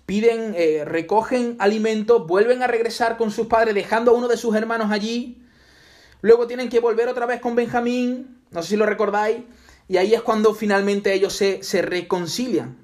piden, 0.06 0.56
eh, 0.58 0.84
recogen 0.84 1.56
alimento, 1.60 2.26
vuelven 2.26 2.64
a 2.64 2.68
regresar 2.68 3.16
con 3.16 3.32
sus 3.32 3.48
padres, 3.48 3.74
dejando 3.74 4.12
a 4.12 4.14
uno 4.14 4.28
de 4.28 4.36
sus 4.36 4.54
hermanos 4.58 4.92
allí. 4.92 5.42
Luego 6.20 6.46
tienen 6.46 6.68
que 6.68 6.82
volver 6.82 7.08
otra 7.08 7.26
vez 7.26 7.40
con 7.40 7.56
Benjamín, 7.56 8.44
no 8.52 8.62
sé 8.62 8.72
si 8.72 8.76
lo 8.76 8.86
recordáis, 8.86 9.46
y 9.88 9.96
ahí 9.96 10.14
es 10.14 10.22
cuando 10.22 10.54
finalmente 10.54 11.14
ellos 11.14 11.32
se, 11.32 11.64
se 11.64 11.82
reconcilian. 11.82 12.78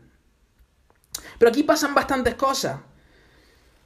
Pero 1.37 1.49
aquí 1.49 1.63
pasan 1.63 1.93
bastantes 1.93 2.35
cosas. 2.35 2.79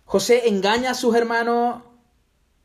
José 0.06 0.48
engaña 0.50 0.92
a 0.92 0.94
sus 0.94 1.16
hermanos, 1.16 1.89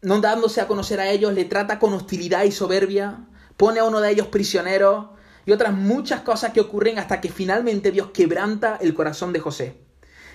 no 0.05 0.21
dándose 0.21 0.61
a 0.61 0.69
conocer 0.69 1.01
a 1.01 1.11
ellos, 1.11 1.33
le 1.33 1.47
trata 1.47 1.79
con 1.79 1.95
hostilidad 1.95 2.45
y 2.45 2.53
soberbia, 2.53 3.27
pone 3.57 3.81
a 3.81 3.85
uno 3.85 4.01
de 4.01 4.11
ellos 4.11 4.27
prisionero 4.27 5.15
y 5.47 5.53
otras 5.53 5.73
muchas 5.73 6.21
cosas 6.21 6.53
que 6.53 6.61
ocurren 6.61 6.99
hasta 6.99 7.21
que 7.21 7.31
finalmente 7.31 7.91
Dios 7.91 8.11
quebranta 8.13 8.79
el 8.81 8.95
corazón 8.95 9.33
de 9.33 9.41
José 9.41 9.81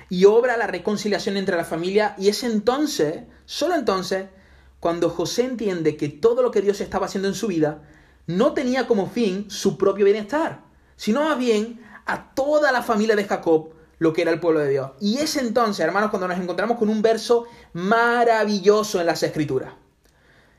y 0.09 0.25
obra 0.25 0.57
la 0.57 0.65
reconciliación 0.65 1.37
entre 1.37 1.55
la 1.55 1.65
familia. 1.65 2.15
Y 2.17 2.29
es 2.29 2.43
entonces, 2.43 3.23
solo 3.45 3.75
entonces, 3.75 4.25
cuando 4.79 5.09
José 5.09 5.43
entiende 5.43 5.95
que 5.95 6.09
todo 6.09 6.41
lo 6.41 6.49
que 6.49 6.61
Dios 6.61 6.81
estaba 6.81 7.05
haciendo 7.05 7.27
en 7.27 7.35
su 7.35 7.47
vida 7.47 7.83
no 8.25 8.53
tenía 8.53 8.87
como 8.87 9.07
fin 9.07 9.49
su 9.51 9.77
propio 9.77 10.05
bienestar, 10.05 10.63
sino 10.95 11.23
más 11.23 11.37
bien 11.37 11.81
a 12.07 12.33
toda 12.33 12.71
la 12.71 12.81
familia 12.81 13.15
de 13.15 13.25
Jacob 13.25 13.73
lo 13.99 14.13
que 14.13 14.23
era 14.23 14.31
el 14.31 14.39
pueblo 14.39 14.61
de 14.61 14.69
Dios. 14.69 14.91
Y 14.99 15.19
es 15.19 15.35
entonces, 15.35 15.85
hermanos, 15.85 16.09
cuando 16.09 16.27
nos 16.27 16.39
encontramos 16.39 16.77
con 16.77 16.89
un 16.89 17.01
verso 17.01 17.45
maravilloso 17.73 18.99
en 18.99 19.05
las 19.05 19.21
Escrituras. 19.21 19.73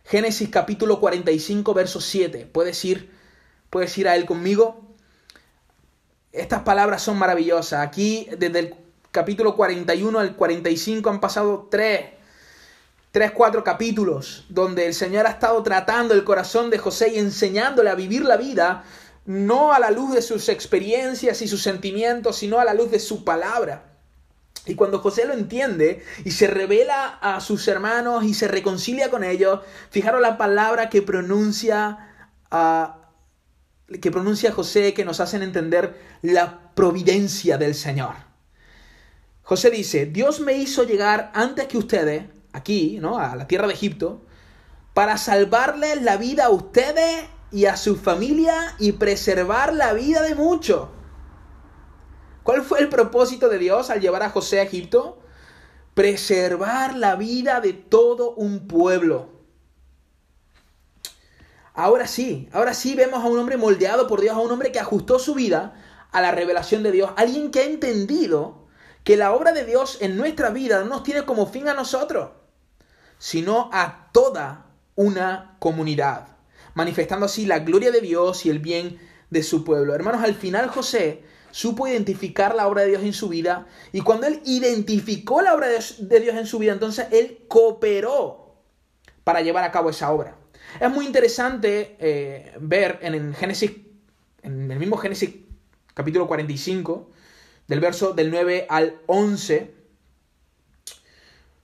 Génesis 0.04 0.48
capítulo 0.50 1.00
45, 1.00 1.74
verso 1.74 2.00
7. 2.00 2.48
¿Puedes 2.52 2.84
ir, 2.84 3.10
puedes 3.70 3.96
ir 3.96 4.08
a 4.08 4.16
él 4.16 4.26
conmigo? 4.26 4.82
Estas 6.32 6.62
palabras 6.62 7.02
son 7.02 7.18
maravillosas. 7.18 7.80
Aquí, 7.80 8.28
desde 8.38 8.58
el 8.58 8.74
capítulo 9.10 9.56
41 9.56 10.18
al 10.18 10.36
45, 10.36 11.10
han 11.10 11.20
pasado 11.20 11.68
tres, 11.70 12.10
tres, 13.10 13.32
cuatro 13.32 13.64
capítulos 13.64 14.44
donde 14.48 14.86
el 14.86 14.94
Señor 14.94 15.26
ha 15.26 15.30
estado 15.30 15.62
tratando 15.62 16.14
el 16.14 16.24
corazón 16.24 16.70
de 16.70 16.78
José 16.78 17.12
y 17.14 17.18
enseñándole 17.18 17.90
a 17.90 17.94
vivir 17.94 18.24
la 18.24 18.36
vida, 18.36 18.84
no 19.26 19.72
a 19.72 19.78
la 19.78 19.90
luz 19.90 20.14
de 20.14 20.22
sus 20.22 20.48
experiencias 20.48 21.42
y 21.42 21.48
sus 21.48 21.62
sentimientos, 21.62 22.36
sino 22.36 22.58
a 22.58 22.64
la 22.64 22.74
luz 22.74 22.90
de 22.90 22.98
su 22.98 23.24
palabra. 23.24 23.90
Y 24.66 24.74
cuando 24.74 24.98
José 24.98 25.24
lo 25.24 25.32
entiende 25.32 26.04
y 26.24 26.32
se 26.32 26.46
revela 26.46 27.18
a 27.20 27.40
sus 27.40 27.66
hermanos 27.68 28.24
y 28.24 28.34
se 28.34 28.48
reconcilia 28.48 29.10
con 29.10 29.24
ellos, 29.24 29.60
fijaros 29.90 30.20
la 30.20 30.36
palabra 30.36 30.90
que 30.90 31.02
pronuncia 31.02 32.06
que 34.00 34.10
pronuncia 34.10 34.52
José 34.52 34.94
que 34.94 35.04
nos 35.04 35.18
hacen 35.20 35.42
entender 35.42 35.98
la 36.22 36.72
providencia 36.74 37.58
del 37.58 37.74
Señor. 37.74 38.14
José 39.42 39.70
dice, 39.70 40.06
Dios 40.06 40.40
me 40.40 40.52
hizo 40.52 40.84
llegar 40.84 41.32
antes 41.34 41.66
que 41.66 41.76
ustedes, 41.76 42.24
aquí, 42.52 42.98
¿no? 43.00 43.18
A 43.18 43.34
la 43.34 43.48
tierra 43.48 43.66
de 43.66 43.74
Egipto, 43.74 44.24
para 44.94 45.18
salvarles 45.18 46.02
la 46.02 46.16
vida 46.16 46.46
a 46.46 46.50
ustedes 46.50 47.24
y 47.52 47.66
a 47.66 47.76
su 47.76 47.96
familia 47.96 48.74
y 48.78 48.92
preservar 48.92 49.74
la 49.74 49.92
vida 49.92 50.22
de 50.22 50.34
muchos. 50.34 50.88
¿Cuál 52.42 52.62
fue 52.62 52.80
el 52.80 52.88
propósito 52.88 53.48
de 53.48 53.58
Dios 53.58 53.90
al 53.90 54.00
llevar 54.00 54.22
a 54.22 54.30
José 54.30 54.60
a 54.60 54.64
Egipto? 54.64 55.18
Preservar 55.94 56.96
la 56.96 57.16
vida 57.16 57.60
de 57.60 57.72
todo 57.72 58.34
un 58.34 58.66
pueblo. 58.66 59.28
Ahora 61.74 62.06
sí, 62.06 62.48
ahora 62.52 62.74
sí 62.74 62.94
vemos 62.94 63.22
a 63.24 63.28
un 63.28 63.38
hombre 63.38 63.56
moldeado 63.56 64.06
por 64.06 64.20
Dios, 64.20 64.34
a 64.36 64.40
un 64.40 64.50
hombre 64.50 64.72
que 64.72 64.80
ajustó 64.80 65.18
su 65.18 65.34
vida 65.34 65.74
a 66.12 66.20
la 66.20 66.32
revelación 66.32 66.82
de 66.82 66.92
Dios, 66.92 67.12
alguien 67.16 67.50
que 67.50 67.60
ha 67.60 67.64
entendido 67.64 68.66
que 69.04 69.16
la 69.16 69.32
obra 69.32 69.52
de 69.52 69.64
Dios 69.64 69.98
en 70.00 70.16
nuestra 70.16 70.50
vida 70.50 70.80
no 70.80 70.86
nos 70.86 71.02
tiene 71.02 71.24
como 71.24 71.46
fin 71.46 71.68
a 71.68 71.74
nosotros, 71.74 72.30
sino 73.18 73.70
a 73.72 74.08
toda 74.12 74.66
una 74.94 75.56
comunidad, 75.58 76.29
manifestando 76.74 77.26
así 77.26 77.46
la 77.46 77.60
gloria 77.60 77.90
de 77.90 78.00
Dios 78.00 78.46
y 78.46 78.50
el 78.50 78.58
bien 78.58 78.98
de 79.30 79.42
su 79.42 79.64
pueblo. 79.64 79.94
Hermanos, 79.94 80.22
al 80.22 80.34
final 80.34 80.68
José 80.68 81.22
supo 81.50 81.88
identificar 81.88 82.54
la 82.54 82.68
obra 82.68 82.82
de 82.82 82.88
Dios 82.88 83.02
en 83.02 83.12
su 83.12 83.28
vida 83.28 83.66
y 83.92 84.00
cuando 84.00 84.26
él 84.26 84.40
identificó 84.44 85.42
la 85.42 85.54
obra 85.54 85.68
de 85.68 86.20
Dios 86.20 86.36
en 86.36 86.46
su 86.46 86.58
vida, 86.58 86.72
entonces 86.72 87.06
él 87.10 87.44
cooperó 87.48 88.56
para 89.24 89.40
llevar 89.40 89.64
a 89.64 89.72
cabo 89.72 89.90
esa 89.90 90.10
obra. 90.12 90.36
Es 90.78 90.90
muy 90.90 91.06
interesante 91.06 91.96
eh, 91.98 92.52
ver 92.60 92.98
en 93.02 93.14
el 93.14 93.34
Génesis, 93.34 93.72
en 94.42 94.70
el 94.70 94.78
mismo 94.78 94.96
Génesis 94.96 95.30
capítulo 95.94 96.26
45, 96.28 97.10
del 97.66 97.80
verso 97.80 98.12
del 98.12 98.30
9 98.30 98.66
al 98.68 99.00
11, 99.06 99.74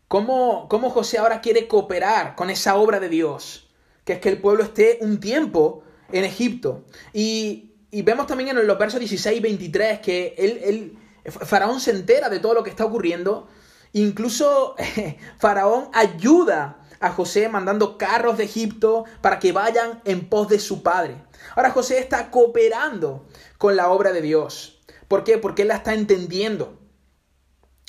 cómo, 0.08 0.68
cómo 0.68 0.90
José 0.90 1.18
ahora 1.18 1.40
quiere 1.40 1.68
cooperar 1.68 2.34
con 2.34 2.50
esa 2.50 2.76
obra 2.76 3.00
de 3.00 3.08
Dios, 3.08 3.65
que 4.06 4.14
es 4.14 4.20
que 4.20 4.30
el 4.30 4.40
pueblo 4.40 4.62
esté 4.62 4.96
un 5.02 5.20
tiempo 5.20 5.82
en 6.10 6.24
Egipto. 6.24 6.86
Y 7.12 7.66
y 7.90 8.02
vemos 8.02 8.26
también 8.26 8.50
en 8.50 8.66
los 8.66 8.78
versos 8.78 9.00
16 9.00 9.38
y 9.38 9.40
23 9.40 10.00
que 10.00 10.34
él, 10.36 10.98
Faraón 11.24 11.80
se 11.80 11.92
entera 11.92 12.28
de 12.28 12.40
todo 12.40 12.52
lo 12.52 12.62
que 12.62 12.68
está 12.68 12.84
ocurriendo. 12.84 13.48
Incluso 13.92 14.74
Faraón 15.38 15.88
ayuda 15.94 16.82
a 17.00 17.10
José 17.10 17.48
mandando 17.48 17.96
carros 17.96 18.36
de 18.36 18.44
Egipto 18.44 19.04
para 19.20 19.38
que 19.38 19.52
vayan 19.52 20.02
en 20.04 20.28
pos 20.28 20.48
de 20.48 20.58
su 20.58 20.82
padre. 20.82 21.24
Ahora 21.54 21.70
José 21.70 21.98
está 21.98 22.30
cooperando 22.30 23.26
con 23.56 23.76
la 23.76 23.88
obra 23.88 24.12
de 24.12 24.20
Dios. 24.20 24.82
¿Por 25.08 25.24
qué? 25.24 25.38
Porque 25.38 25.62
él 25.62 25.68
la 25.68 25.76
está 25.76 25.94
entendiendo. 25.94 26.78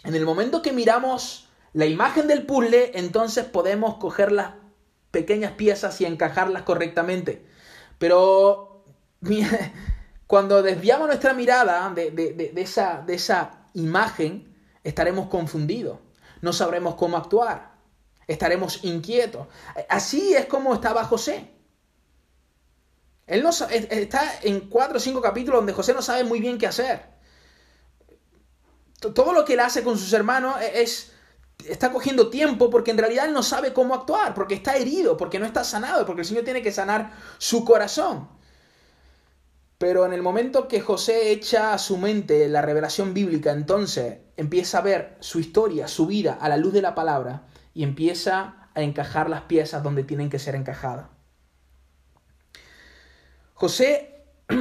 En 0.06 0.16
el 0.16 0.26
momento 0.26 0.62
que 0.62 0.72
miramos 0.72 1.50
la 1.74 1.86
imagen 1.86 2.28
del 2.28 2.46
puzzle, 2.46 2.92
entonces 2.94 3.44
podemos 3.44 3.96
coger 3.98 4.32
las 4.32 4.52
pequeñas 5.18 5.54
piezas 5.54 6.00
y 6.00 6.06
encajarlas 6.06 6.62
correctamente. 6.62 7.44
Pero 7.98 8.84
cuando 10.28 10.62
desviamos 10.62 11.08
nuestra 11.08 11.34
mirada 11.34 11.90
de, 11.90 12.54
esa, 12.56 13.66
imagen, 13.74 14.56
estaremos 14.84 15.28
confundidos, 15.28 15.98
no 16.42 16.54
sabremos 16.54 16.94
cómo 16.94 17.18
actuar, 17.18 17.72
estaremos 18.28 18.84
inquietos. 18.84 19.48
Así 19.90 20.36
es 20.36 20.46
como 20.46 20.76
estaba 20.76 21.04
José. 21.04 21.50
Él 23.26 23.42
no, 23.42 23.50
está 23.50 24.40
en 24.44 24.70
cuatro 24.70 24.98
o 24.98 25.00
cinco 25.00 25.20
capítulos 25.20 25.62
donde 25.62 25.74
José 25.74 25.96
no 25.96 26.04
sabe 26.04 26.26
muy 26.26 26.40
bien 26.40 26.60
qué 26.60 26.68
hacer. 26.68 27.02
Todo 29.00 29.34
lo 29.34 29.44
que 29.46 29.54
él 29.54 29.62
hace 29.62 29.84
con 29.84 29.98
sus 29.98 30.14
hermanos 30.14 30.62
e, 30.62 30.84
es, 30.84 31.12
está 31.66 31.92
cogiendo 31.92 32.30
tiempo 32.30 32.70
porque 32.70 32.92
en 32.92 32.98
realidad 32.98 33.26
él 33.26 33.34
no 33.34 33.44
sabe 33.44 33.74
cómo 33.74 33.96
actuar, 33.96 34.34
porque 34.34 34.56
está 34.56 34.76
herido, 34.76 35.18
porque 35.18 35.40
no 35.40 35.46
está 35.46 35.64
sanado, 35.64 36.06
porque 36.06 36.22
el 36.22 36.28
Señor 36.28 36.44
tiene 36.44 36.62
que 36.62 36.72
sanar 36.72 37.14
su 37.38 37.66
corazón. 37.66 38.28
Pero 39.78 40.06
en 40.06 40.14
el 40.14 40.24
momento 40.24 40.68
que 40.68 40.82
José 40.82 41.32
echa 41.32 41.74
a 41.74 41.78
su 41.78 41.98
mente 41.98 42.48
la 42.48 42.62
revelación 42.62 43.14
bíblica, 43.14 43.52
entonces 43.52 44.20
empieza 44.36 44.80
a 44.80 44.82
ver 44.82 45.18
su 45.20 45.40
historia, 45.40 45.88
su 45.88 46.08
vida 46.08 46.38
a 46.40 46.50
la 46.50 46.58
luz 46.58 46.74
de 46.74 46.82
la 46.82 46.96
palabra 46.96 47.44
y 47.74 47.84
empieza 47.84 48.70
a 48.74 48.82
encajar 48.82 49.30
las 49.30 49.42
piezas 49.42 49.84
donde 49.84 50.04
tienen 50.04 50.30
que 50.30 50.40
ser 50.40 50.56
encajadas. 50.56 51.08
José, 53.54 54.26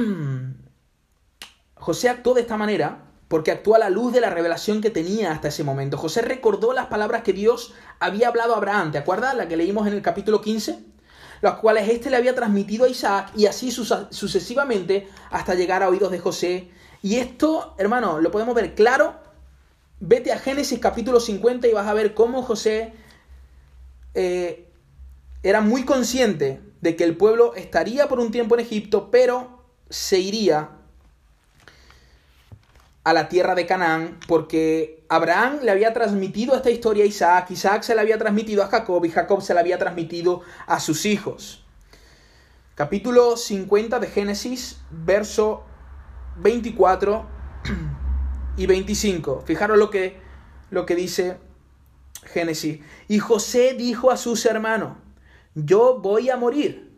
José 1.75 2.09
actuó 2.09 2.33
de 2.33 2.41
esta 2.41 2.57
manera 2.57 3.06
porque 3.27 3.51
actuó 3.51 3.75
a 3.75 3.79
la 3.79 3.89
luz 3.89 4.13
de 4.13 4.21
la 4.21 4.29
revelación 4.29 4.81
que 4.81 4.89
tenía 4.89 5.31
hasta 5.31 5.49
ese 5.49 5.63
momento. 5.63 5.97
José 5.97 6.21
recordó 6.21 6.73
las 6.73 6.87
palabras 6.87 7.23
que 7.23 7.33
Dios 7.33 7.73
había 7.99 8.29
hablado 8.29 8.53
a 8.53 8.57
Abraham. 8.57 8.91
¿Te 8.91 8.97
acuerdas? 8.97 9.35
La 9.35 9.47
que 9.47 9.57
leímos 9.57 9.87
en 9.87 9.93
el 9.93 10.01
capítulo 10.01 10.41
15 10.41 10.87
los 11.41 11.55
cuales 11.55 11.87
éste 11.89 12.09
le 12.09 12.17
había 12.17 12.35
transmitido 12.35 12.85
a 12.85 12.89
Isaac 12.89 13.31
y 13.35 13.45
así 13.45 13.71
sucesivamente 13.71 15.07
hasta 15.29 15.55
llegar 15.55 15.83
a 15.83 15.89
oídos 15.89 16.11
de 16.11 16.19
José. 16.19 16.69
Y 17.01 17.17
esto, 17.17 17.75
hermano, 17.77 18.19
lo 18.19 18.31
podemos 18.31 18.55
ver 18.55 18.75
claro. 18.75 19.15
Vete 19.99 20.31
a 20.31 20.39
Génesis 20.39 20.79
capítulo 20.79 21.19
50 21.19 21.67
y 21.67 21.73
vas 21.73 21.87
a 21.87 21.93
ver 21.93 22.13
cómo 22.13 22.41
José 22.41 22.93
eh, 24.13 24.69
era 25.43 25.61
muy 25.61 25.85
consciente 25.85 26.61
de 26.81 26.95
que 26.95 27.03
el 27.03 27.17
pueblo 27.17 27.53
estaría 27.55 28.07
por 28.07 28.19
un 28.19 28.31
tiempo 28.31 28.55
en 28.55 28.61
Egipto, 28.61 29.09
pero 29.11 29.63
se 29.89 30.19
iría 30.19 30.71
a 33.07 33.13
la 33.13 33.29
tierra 33.29 33.55
de 33.55 33.65
Canaán 33.65 34.19
porque 34.27 35.05
Abraham 35.07 35.59
le 35.63 35.71
había 35.71 35.93
transmitido 35.93 36.57
esta 36.57 36.69
historia 36.69 37.05
a 37.05 37.07
Isaac, 37.07 37.51
Isaac 37.51 37.83
se 37.83 37.95
la 37.95 38.01
había 38.01 38.17
transmitido 38.17 38.61
a 38.63 38.67
Jacob 38.67 39.05
y 39.05 39.09
Jacob 39.09 39.41
se 39.41 39.53
la 39.53 39.61
había 39.61 39.79
transmitido 39.79 40.41
a 40.65 40.81
sus 40.81 41.05
hijos. 41.05 41.63
Capítulo 42.75 43.37
50 43.37 43.99
de 43.99 44.07
Génesis, 44.07 44.81
verso 44.91 45.63
24 46.35 47.25
y 48.57 48.65
25. 48.65 49.41
Fijaros 49.45 49.77
lo 49.77 49.89
que, 49.89 50.19
lo 50.69 50.85
que 50.85 50.95
dice 50.95 51.37
Génesis. 52.25 52.81
Y 53.07 53.19
José 53.19 53.75
dijo 53.75 54.11
a 54.11 54.17
sus 54.17 54.45
hermanos, 54.45 54.97
yo 55.55 55.99
voy 56.01 56.29
a 56.29 56.35
morir, 56.35 56.91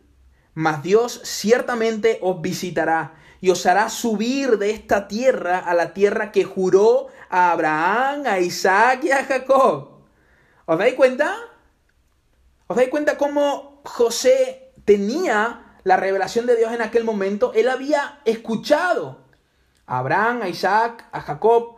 mas 0.55 0.81
Dios 0.81 1.21
ciertamente 1.23 2.17
os 2.23 2.41
visitará 2.41 3.18
y 3.41 3.49
os 3.49 3.65
hará 3.65 3.89
subir 3.89 4.57
de 4.57 4.71
esta 4.71 5.07
tierra 5.07 5.59
a 5.59 5.73
la 5.73 5.93
tierra 5.93 6.31
que 6.31 6.43
juró 6.43 7.07
a 7.29 7.51
Abraham, 7.51 8.23
a 8.25 8.39
Isaac 8.39 9.03
y 9.03 9.11
a 9.11 9.23
Jacob. 9.23 9.89
¿Os 10.65 10.77
dais 10.77 10.93
cuenta? 10.95 11.35
¿Os 12.67 12.75
dais 12.75 12.89
cuenta 12.89 13.17
cómo 13.17 13.81
José 13.85 14.73
tenía 14.85 15.77
la 15.83 15.97
revelación 15.97 16.45
de 16.45 16.55
Dios 16.55 16.73
en 16.73 16.81
aquel 16.81 17.03
momento? 17.03 17.53
Él 17.53 17.69
había 17.69 18.19
escuchado 18.25 19.25
a 19.85 19.99
Abraham, 19.99 20.41
a 20.43 20.49
Isaac, 20.49 21.07
a 21.11 21.21
Jacob. 21.21 21.77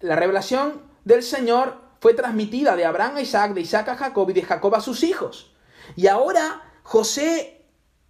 La 0.00 0.16
revelación 0.16 0.82
del 1.04 1.22
Señor 1.22 1.80
fue 2.00 2.14
transmitida 2.14 2.76
de 2.76 2.84
Abraham 2.84 3.16
a 3.16 3.20
Isaac, 3.22 3.52
de 3.52 3.62
Isaac 3.62 3.88
a 3.88 3.96
Jacob 3.96 4.28
y 4.30 4.34
de 4.34 4.42
Jacob 4.42 4.74
a 4.74 4.80
sus 4.80 5.02
hijos. 5.02 5.54
Y 5.96 6.06
ahora 6.06 6.62
José 6.82 7.66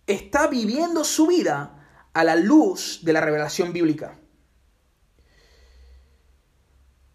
está 0.06 0.48
viviendo 0.48 1.04
su 1.04 1.26
vida 1.26 1.79
a 2.12 2.24
la 2.24 2.36
luz 2.36 3.00
de 3.02 3.12
la 3.12 3.20
revelación 3.20 3.72
bíblica. 3.72 4.18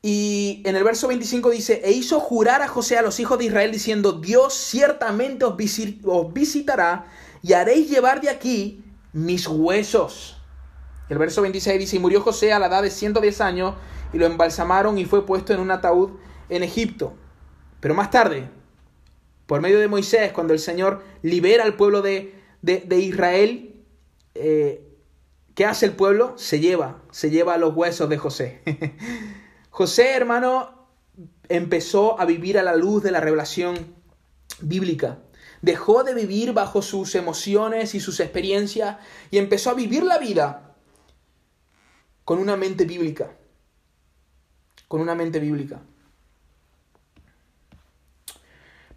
Y 0.02 0.62
en 0.66 0.76
el 0.76 0.84
verso 0.84 1.08
25 1.08 1.50
dice, 1.50 1.82
e 1.84 1.92
hizo 1.92 2.20
jurar 2.20 2.62
a 2.62 2.68
José 2.68 2.98
a 2.98 3.02
los 3.02 3.20
hijos 3.20 3.40
de 3.40 3.46
Israel 3.46 3.72
diciendo, 3.72 4.12
Dios 4.12 4.54
ciertamente 4.54 5.46
os, 5.46 6.34
visitará 6.34 7.08
y 7.42 7.54
haréis 7.54 7.90
llevar 7.90 8.22
de 8.22 8.30
aquí 8.30 8.84
mis 9.14 9.48
huesos. 9.48 10.38
El 11.10 11.18
verso 11.18 11.42
26 11.42 11.80
dice, 11.80 11.96
y 11.96 12.00
murió 12.00 12.22
José 12.22 12.54
a 12.54 12.60
la 12.60 12.68
edad 12.68 12.84
de 12.84 12.92
110 12.92 13.42
años 13.42 13.74
y 14.14 14.20
lo 14.20 14.28
embalsamaron 14.28 14.98
y 15.00 15.06
fue 15.06 15.26
puesto 15.26 15.54
en 15.54 15.60
un 15.60 15.72
ataúd 15.72 16.12
en 16.50 16.62
Egipto. 16.62 17.16
Pero 17.80 17.96
más 17.96 18.12
tarde, 18.12 18.48
por 19.48 19.60
medio 19.60 19.80
de 19.80 19.88
Moisés, 19.88 20.32
cuando 20.34 20.54
el 20.54 20.60
Señor 20.60 21.04
libera 21.24 21.64
al 21.64 21.76
pueblo 21.76 22.04
de, 22.04 22.36
de 22.62 23.00
Israel, 23.00 23.76
eh, 24.36 24.85
¿qué 25.56 25.66
hace 25.66 25.88
el 25.88 25.94
pueblo? 25.94 26.38
Se 26.38 26.60
lleva, 26.60 27.02
se 27.12 27.30
lleva 27.32 27.58
los 27.58 27.76
huesos 27.76 28.10
de 28.10 28.18
José. 28.18 28.62
José, 29.70 30.12
hermano, 30.12 30.88
empezó 31.50 32.20
a 32.20 32.26
vivir 32.26 32.58
a 32.60 32.64
la 32.64 32.76
luz 32.76 33.02
de 33.02 33.12
la 33.12 33.22
revelación 33.22 33.96
bíblica. 34.60 35.20
Dejó 35.62 36.04
de 36.04 36.14
vivir 36.14 36.54
bajo 36.54 36.82
sus 36.82 37.16
emociones 37.16 37.96
y 37.96 38.00
sus 38.00 38.20
experiencias 38.20 38.98
y 39.32 39.38
empezó 39.38 39.72
a 39.72 39.74
vivir 39.74 40.04
la 40.04 40.20
vida 40.20 40.76
con 42.24 42.40
una 42.40 42.56
mente 42.56 42.86
bíblica. 42.86 43.32
Con 44.88 45.02
una 45.02 45.16
mente 45.16 45.40
bíblica. 45.40 45.82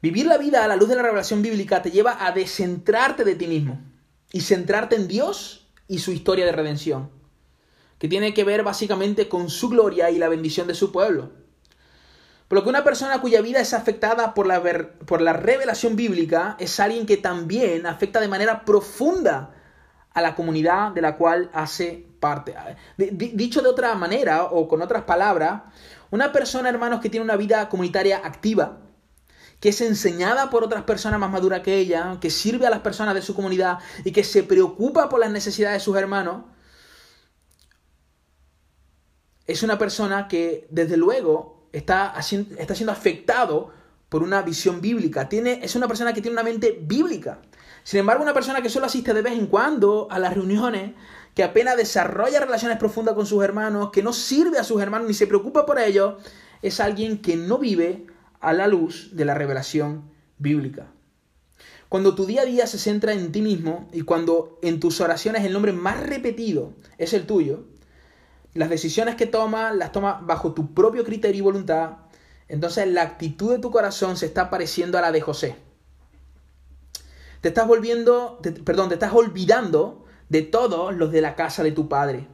Vivir 0.01 0.27
la 0.27 0.39
vida 0.39 0.65
a 0.65 0.69
la 0.69 0.77
luz 0.77 0.89
de 0.89 0.97
la 0.97 1.03
revelación 1.03 1.43
bíblica 1.43 1.83
te 1.83 1.91
lleva 1.91 2.25
a 2.25 2.33
descentrarte 2.33 3.25
de 3.25 3.35
ti 3.35 3.47
mismo 3.47 3.81
y 4.33 4.43
centrarte 4.43 4.95
en 4.95 5.09
Dios 5.09 5.58
y 5.89 5.99
su 5.99 6.13
historia 6.13 6.45
de 6.45 6.53
redención, 6.53 7.11
que 7.99 8.09
tiene 8.09 8.35
que 8.35 8.45
ver 8.45 8.63
básicamente 8.63 9.29
con 9.29 9.51
su 9.51 9.69
gloria 9.69 10.11
y 10.11 10.19
la 10.19 10.29
bendición 10.29 10.69
de 10.69 10.75
su 10.75 10.93
pueblo. 10.93 11.33
Por 12.47 12.59
lo 12.59 12.63
que 12.63 12.71
una 12.71 12.85
persona 12.85 13.21
cuya 13.21 13.43
vida 13.43 13.61
es 13.61 13.75
afectada 13.75 14.33
por 14.33 14.47
la, 14.47 14.63
por 15.07 15.21
la 15.21 15.33
revelación 15.33 15.97
bíblica 15.97 16.57
es 16.59 16.79
alguien 16.81 17.05
que 17.05 17.17
también 17.17 17.87
afecta 17.87 18.21
de 18.21 18.29
manera 18.29 18.65
profunda 18.65 19.55
a 20.15 20.23
la 20.23 20.35
comunidad 20.35 20.93
de 20.93 21.03
la 21.03 21.17
cual 21.17 21.51
hace 21.53 22.07
parte. 22.21 22.55
Dicho 22.97 23.61
de 23.61 23.69
otra 23.69 23.95
manera 23.95 24.45
o 24.45 24.67
con 24.67 24.81
otras 24.81 25.03
palabras, 25.03 25.63
una 26.11 26.33
persona, 26.33 26.71
hermanos, 26.71 27.01
que 27.01 27.11
tiene 27.11 27.25
una 27.25 27.37
vida 27.37 27.69
comunitaria 27.69 28.23
activa, 28.25 28.79
que 29.61 29.71
es 29.71 29.81
enseñada 29.81 30.51
por 30.51 30.65
otras 30.65 30.85
personas 30.85 31.19
más 31.19 31.31
maduras 31.31 31.61
que 31.61 31.77
ella, 31.77 32.19
que 32.21 32.31
sirve 32.31 32.67
a 32.67 32.71
las 32.71 32.81
personas 32.81 33.15
de 33.15 33.23
su 33.23 33.35
comunidad 33.35 33.79
y 34.05 34.13
que 34.13 34.25
se 34.25 34.43
preocupa 34.43 35.09
por 35.09 35.21
las 35.21 35.31
necesidades 35.31 35.79
de 35.79 35.85
sus 35.85 35.97
hermanos, 35.97 36.45
es 39.47 39.63
una 39.63 39.79
persona 39.79 40.29
que 40.29 40.69
desde 40.71 40.97
luego 40.97 41.69
está, 41.73 42.15
está 42.59 42.75
siendo 42.75 42.93
afectado 42.93 43.73
por 44.09 44.23
una 44.23 44.43
visión 44.43 44.81
bíblica. 44.81 45.29
Tiene, 45.29 45.61
es 45.63 45.75
una 45.75 45.89
persona 45.89 46.13
que 46.13 46.21
tiene 46.21 46.35
una 46.35 46.43
mente 46.43 46.79
bíblica. 46.81 47.41
Sin 47.83 48.01
embargo, 48.01 48.23
una 48.23 48.35
persona 48.35 48.63
que 48.63 48.69
solo 48.69 48.87
asiste 48.87 49.15
de 49.15 49.23
vez 49.23 49.33
en 49.33 49.47
cuando 49.47 50.09
a 50.11 50.19
las 50.19 50.35
reuniones, 50.35 50.93
que 51.35 51.43
apenas 51.43 51.77
desarrolla 51.77 52.41
relaciones 52.41 52.79
profundas 52.79 53.15
con 53.15 53.27
sus 53.27 53.43
hermanos, 53.43 53.91
que 53.91 54.03
no 54.03 54.13
sirve 54.13 54.59
a 54.59 54.65
sus 54.65 54.81
hermanos 54.81 55.09
ni 55.09 55.15
se 55.15 55.27
preocupa 55.27 55.65
por 55.65 55.79
ellos, 55.79 56.15
es 56.63 56.81
alguien 56.81 57.23
que 57.23 57.37
no 57.37 57.59
vive 57.59 58.07
a 58.41 58.53
la 58.53 58.67
luz 58.67 59.11
de 59.13 59.25
la 59.25 59.35
revelación 59.35 60.11
bíblica. 60.39 60.87
Cuando 61.89 62.15
tu 62.15 62.27
día 62.27 62.43
a 62.43 62.45
día 62.45 62.67
se 62.67 62.79
centra 62.79 63.13
en 63.13 63.33
ti 63.33 63.41
mismo 63.41 63.89
y 63.93 64.03
cuando 64.03 64.59
en 64.63 64.79
tus 64.79 65.01
oraciones 65.01 65.45
el 65.45 65.53
nombre 65.53 65.73
más 65.73 66.01
repetido 66.01 66.75
es 66.99 67.15
el 67.15 67.27
tuyo, 67.27 67.65
las 68.55 68.69
decisiones 68.69 69.15
que 69.15 69.27
tomas 69.27 69.75
las 69.75 69.93
tomas 69.93 70.25
bajo 70.27 70.53
tu 70.53 70.75
propio 70.75 71.05
criterio 71.05 71.39
y 71.39 71.43
voluntad, 71.43 71.93
entonces 72.49 72.89
la 72.89 73.03
actitud 73.03 73.53
de 73.53 73.59
tu 73.59 73.71
corazón 73.71 74.17
se 74.17 74.27
está 74.27 74.51
pareciendo 74.51 74.99
a 74.99 75.01
la 75.01 75.13
de 75.13 75.21
José. 75.21 75.57
Te 77.41 77.49
estás 77.49 77.67
volviendo, 77.67 78.41
perdón, 78.65 78.89
te 78.89 78.95
estás 78.95 79.13
olvidando 79.13 80.05
de 80.29 80.43
todos 80.43 80.95
los 80.95 81.13
de 81.13 81.21
la 81.21 81.37
casa 81.37 81.63
de 81.63 81.73
tu 81.73 81.89
padre. 81.89 82.27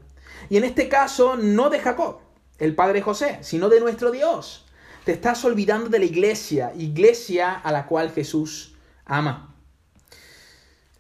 Y 0.49 0.57
en 0.57 0.65
este 0.65 0.89
caso 0.89 1.37
no 1.37 1.71
de 1.71 1.79
Jacob, 1.79 2.19
el 2.59 2.75
padre 2.75 3.03
José, 3.03 3.39
sino 3.43 3.69
de 3.69 3.81
nuestro 3.81 4.11
Dios. 4.11 4.64
Te 5.05 5.13
estás 5.13 5.45
olvidando 5.45 5.91
de 5.91 5.99
la 5.99 6.07
iglesia, 6.07 6.73
iglesia 6.75 7.53
a 7.53 7.71
la 7.73 7.87
cual 7.87 8.11
Jesús 8.11 8.75
ama. 9.05 9.55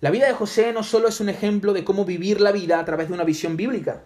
La 0.00 0.10
vida 0.10 0.26
de 0.26 0.34
José 0.34 0.74
no 0.74 0.82
solo 0.82 1.08
es 1.08 1.20
un 1.20 1.30
ejemplo 1.30 1.72
de 1.72 1.84
cómo 1.84 2.04
vivir 2.04 2.42
la 2.42 2.52
vida 2.52 2.78
a 2.78 2.84
través 2.84 3.08
de 3.08 3.14
una 3.14 3.24
visión 3.24 3.56
bíblica, 3.56 4.02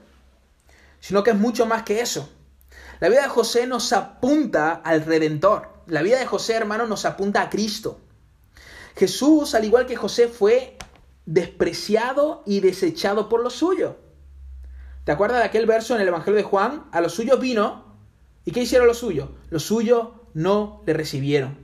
sino 1.00 1.24
que 1.24 1.30
es 1.30 1.36
mucho 1.36 1.66
más 1.66 1.82
que 1.82 2.00
eso. 2.00 2.30
La 3.00 3.08
vida 3.08 3.22
de 3.22 3.28
José 3.28 3.66
nos 3.66 3.92
apunta 3.92 4.74
al 4.74 5.04
Redentor. 5.04 5.68
La 5.88 6.02
vida 6.02 6.20
de 6.20 6.26
José, 6.26 6.54
hermano, 6.54 6.86
nos 6.86 7.04
apunta 7.04 7.42
a 7.42 7.50
Cristo. 7.50 8.00
Jesús, 8.94 9.56
al 9.56 9.64
igual 9.64 9.86
que 9.86 9.96
José, 9.96 10.28
fue 10.28 10.76
despreciado 11.26 12.44
y 12.46 12.60
desechado 12.60 13.28
por 13.28 13.42
los 13.42 13.54
suyos. 13.54 13.96
¿Te 15.02 15.10
acuerdas 15.10 15.38
de 15.38 15.46
aquel 15.46 15.66
verso 15.66 15.96
en 15.96 16.02
el 16.02 16.08
Evangelio 16.08 16.36
de 16.36 16.44
Juan? 16.44 16.84
A 16.92 17.00
los 17.00 17.14
suyos 17.14 17.40
vino. 17.40 17.87
¿Y 18.48 18.50
qué 18.50 18.60
hicieron 18.60 18.86
los 18.86 18.96
suyos? 18.96 19.28
Los 19.50 19.64
suyos 19.64 20.08
no 20.32 20.82
le 20.86 20.94
recibieron. 20.94 21.58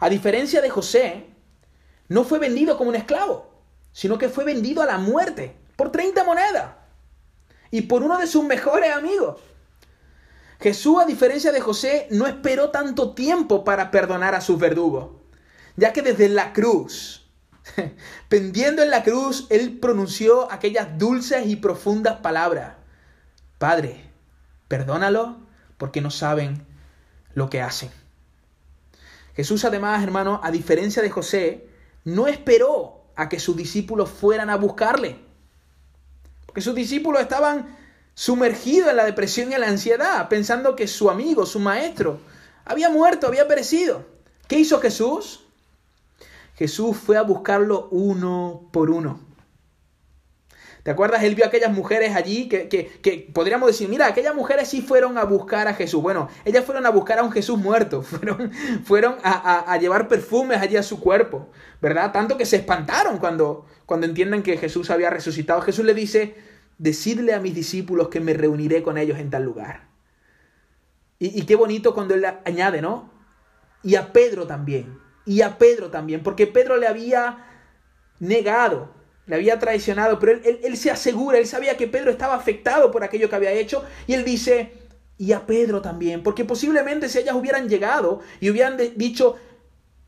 A 0.00 0.08
diferencia 0.08 0.60
de 0.60 0.68
José, 0.68 1.28
no 2.08 2.24
fue 2.24 2.40
vendido 2.40 2.76
como 2.76 2.90
un 2.90 2.96
esclavo, 2.96 3.48
sino 3.92 4.18
que 4.18 4.28
fue 4.28 4.42
vendido 4.42 4.82
a 4.82 4.86
la 4.86 4.98
muerte 4.98 5.54
por 5.76 5.92
30 5.92 6.24
monedas 6.24 6.72
y 7.70 7.82
por 7.82 8.02
uno 8.02 8.18
de 8.18 8.26
sus 8.26 8.42
mejores 8.42 8.92
amigos. 8.92 9.38
Jesús, 10.58 10.98
a 11.00 11.06
diferencia 11.06 11.52
de 11.52 11.60
José, 11.60 12.08
no 12.10 12.26
esperó 12.26 12.70
tanto 12.70 13.14
tiempo 13.14 13.62
para 13.62 13.92
perdonar 13.92 14.34
a 14.34 14.40
sus 14.40 14.58
verdugos, 14.58 15.20
ya 15.76 15.92
que 15.92 16.02
desde 16.02 16.28
la 16.28 16.52
cruz, 16.52 17.30
pendiendo 18.28 18.82
en 18.82 18.90
la 18.90 19.04
cruz, 19.04 19.46
él 19.50 19.78
pronunció 19.78 20.50
aquellas 20.50 20.98
dulces 20.98 21.46
y 21.46 21.54
profundas 21.54 22.16
palabras. 22.16 22.72
Padre, 23.58 24.10
perdónalo 24.66 25.51
porque 25.82 26.00
no 26.00 26.12
saben 26.12 26.64
lo 27.34 27.50
que 27.50 27.60
hacen. 27.60 27.90
Jesús 29.34 29.64
además, 29.64 30.00
hermano, 30.04 30.40
a 30.44 30.52
diferencia 30.52 31.02
de 31.02 31.10
José, 31.10 31.66
no 32.04 32.28
esperó 32.28 33.02
a 33.16 33.28
que 33.28 33.40
sus 33.40 33.56
discípulos 33.56 34.08
fueran 34.08 34.48
a 34.48 34.54
buscarle 34.54 35.18
que 36.54 36.60
sus 36.60 36.76
discípulos 36.76 37.20
estaban 37.20 37.76
sumergidos 38.14 38.90
en 38.90 38.96
la 38.96 39.04
depresión 39.04 39.50
y 39.50 39.54
en 39.54 39.62
la 39.62 39.70
ansiedad, 39.70 40.28
pensando 40.28 40.76
que 40.76 40.86
su 40.86 41.10
amigo, 41.10 41.46
su 41.46 41.58
maestro, 41.58 42.20
había 42.64 42.88
muerto, 42.88 43.26
había 43.26 43.48
perecido. 43.48 44.06
¿Qué 44.46 44.60
hizo 44.60 44.80
Jesús? 44.80 45.40
Jesús 46.54 46.96
fue 46.96 47.16
a 47.16 47.22
buscarlo 47.22 47.88
uno 47.90 48.68
por 48.70 48.88
uno. 48.88 49.18
¿Te 50.82 50.90
acuerdas? 50.90 51.22
Él 51.22 51.36
vio 51.36 51.44
a 51.44 51.48
aquellas 51.48 51.72
mujeres 51.72 52.16
allí 52.16 52.48
que, 52.48 52.68
que, 52.68 53.30
podríamos 53.32 53.68
decir, 53.68 53.88
mira, 53.88 54.06
aquellas 54.06 54.34
mujeres 54.34 54.68
sí 54.68 54.82
fueron 54.82 55.16
a 55.16 55.24
buscar 55.24 55.68
a 55.68 55.74
Jesús. 55.74 56.02
Bueno, 56.02 56.28
ellas 56.44 56.64
fueron 56.64 56.86
a 56.86 56.90
buscar 56.90 57.20
a 57.20 57.22
un 57.22 57.30
Jesús 57.30 57.56
muerto, 57.56 58.02
fueron, 58.02 58.50
fueron 58.84 59.16
a, 59.22 59.72
a, 59.72 59.78
llevar 59.78 60.08
perfumes 60.08 60.60
allí 60.60 60.76
a 60.76 60.82
su 60.82 60.98
cuerpo, 60.98 61.50
¿verdad? 61.80 62.10
Tanto 62.10 62.36
que 62.36 62.46
se 62.46 62.56
espantaron 62.56 63.18
cuando, 63.18 63.66
cuando 63.86 64.06
entienden 64.06 64.42
que 64.42 64.56
Jesús 64.56 64.90
había 64.90 65.08
resucitado. 65.08 65.60
Jesús 65.60 65.84
le 65.84 65.94
dice, 65.94 66.34
decidle 66.78 67.32
a 67.32 67.38
mis 67.38 67.54
discípulos 67.54 68.08
que 68.08 68.18
me 68.18 68.34
reuniré 68.34 68.82
con 68.82 68.98
ellos 68.98 69.20
en 69.20 69.30
tal 69.30 69.44
lugar. 69.44 69.86
Y, 71.20 71.38
y 71.38 71.42
qué 71.46 71.54
bonito 71.54 71.94
cuando 71.94 72.14
él 72.14 72.24
añade, 72.44 72.82
¿no? 72.82 73.08
Y 73.84 73.94
a 73.94 74.12
Pedro 74.12 74.48
también, 74.48 74.98
y 75.26 75.42
a 75.42 75.58
Pedro 75.58 75.90
también, 75.90 76.24
porque 76.24 76.48
Pedro 76.48 76.76
le 76.76 76.88
había 76.88 77.46
negado 78.18 79.01
le 79.26 79.36
había 79.36 79.58
traicionado, 79.58 80.18
pero 80.18 80.40
él, 80.42 80.76
se 80.76 80.90
asegura, 80.90 81.38
él 81.38 81.46
sabía 81.46 81.76
que 81.76 81.86
Pedro 81.86 82.10
estaba 82.10 82.34
afectado 82.34 82.90
por 82.90 83.04
aquello 83.04 83.28
que 83.28 83.36
había 83.36 83.52
hecho, 83.52 83.84
y 84.06 84.14
él 84.14 84.24
dice, 84.24 84.72
y 85.16 85.32
a 85.32 85.46
Pedro 85.46 85.80
también, 85.80 86.22
porque 86.22 86.44
posiblemente 86.44 87.08
si 87.08 87.18
ellas 87.18 87.34
hubieran 87.34 87.68
llegado 87.68 88.20
y 88.40 88.50
hubieran 88.50 88.76
dicho, 88.96 89.36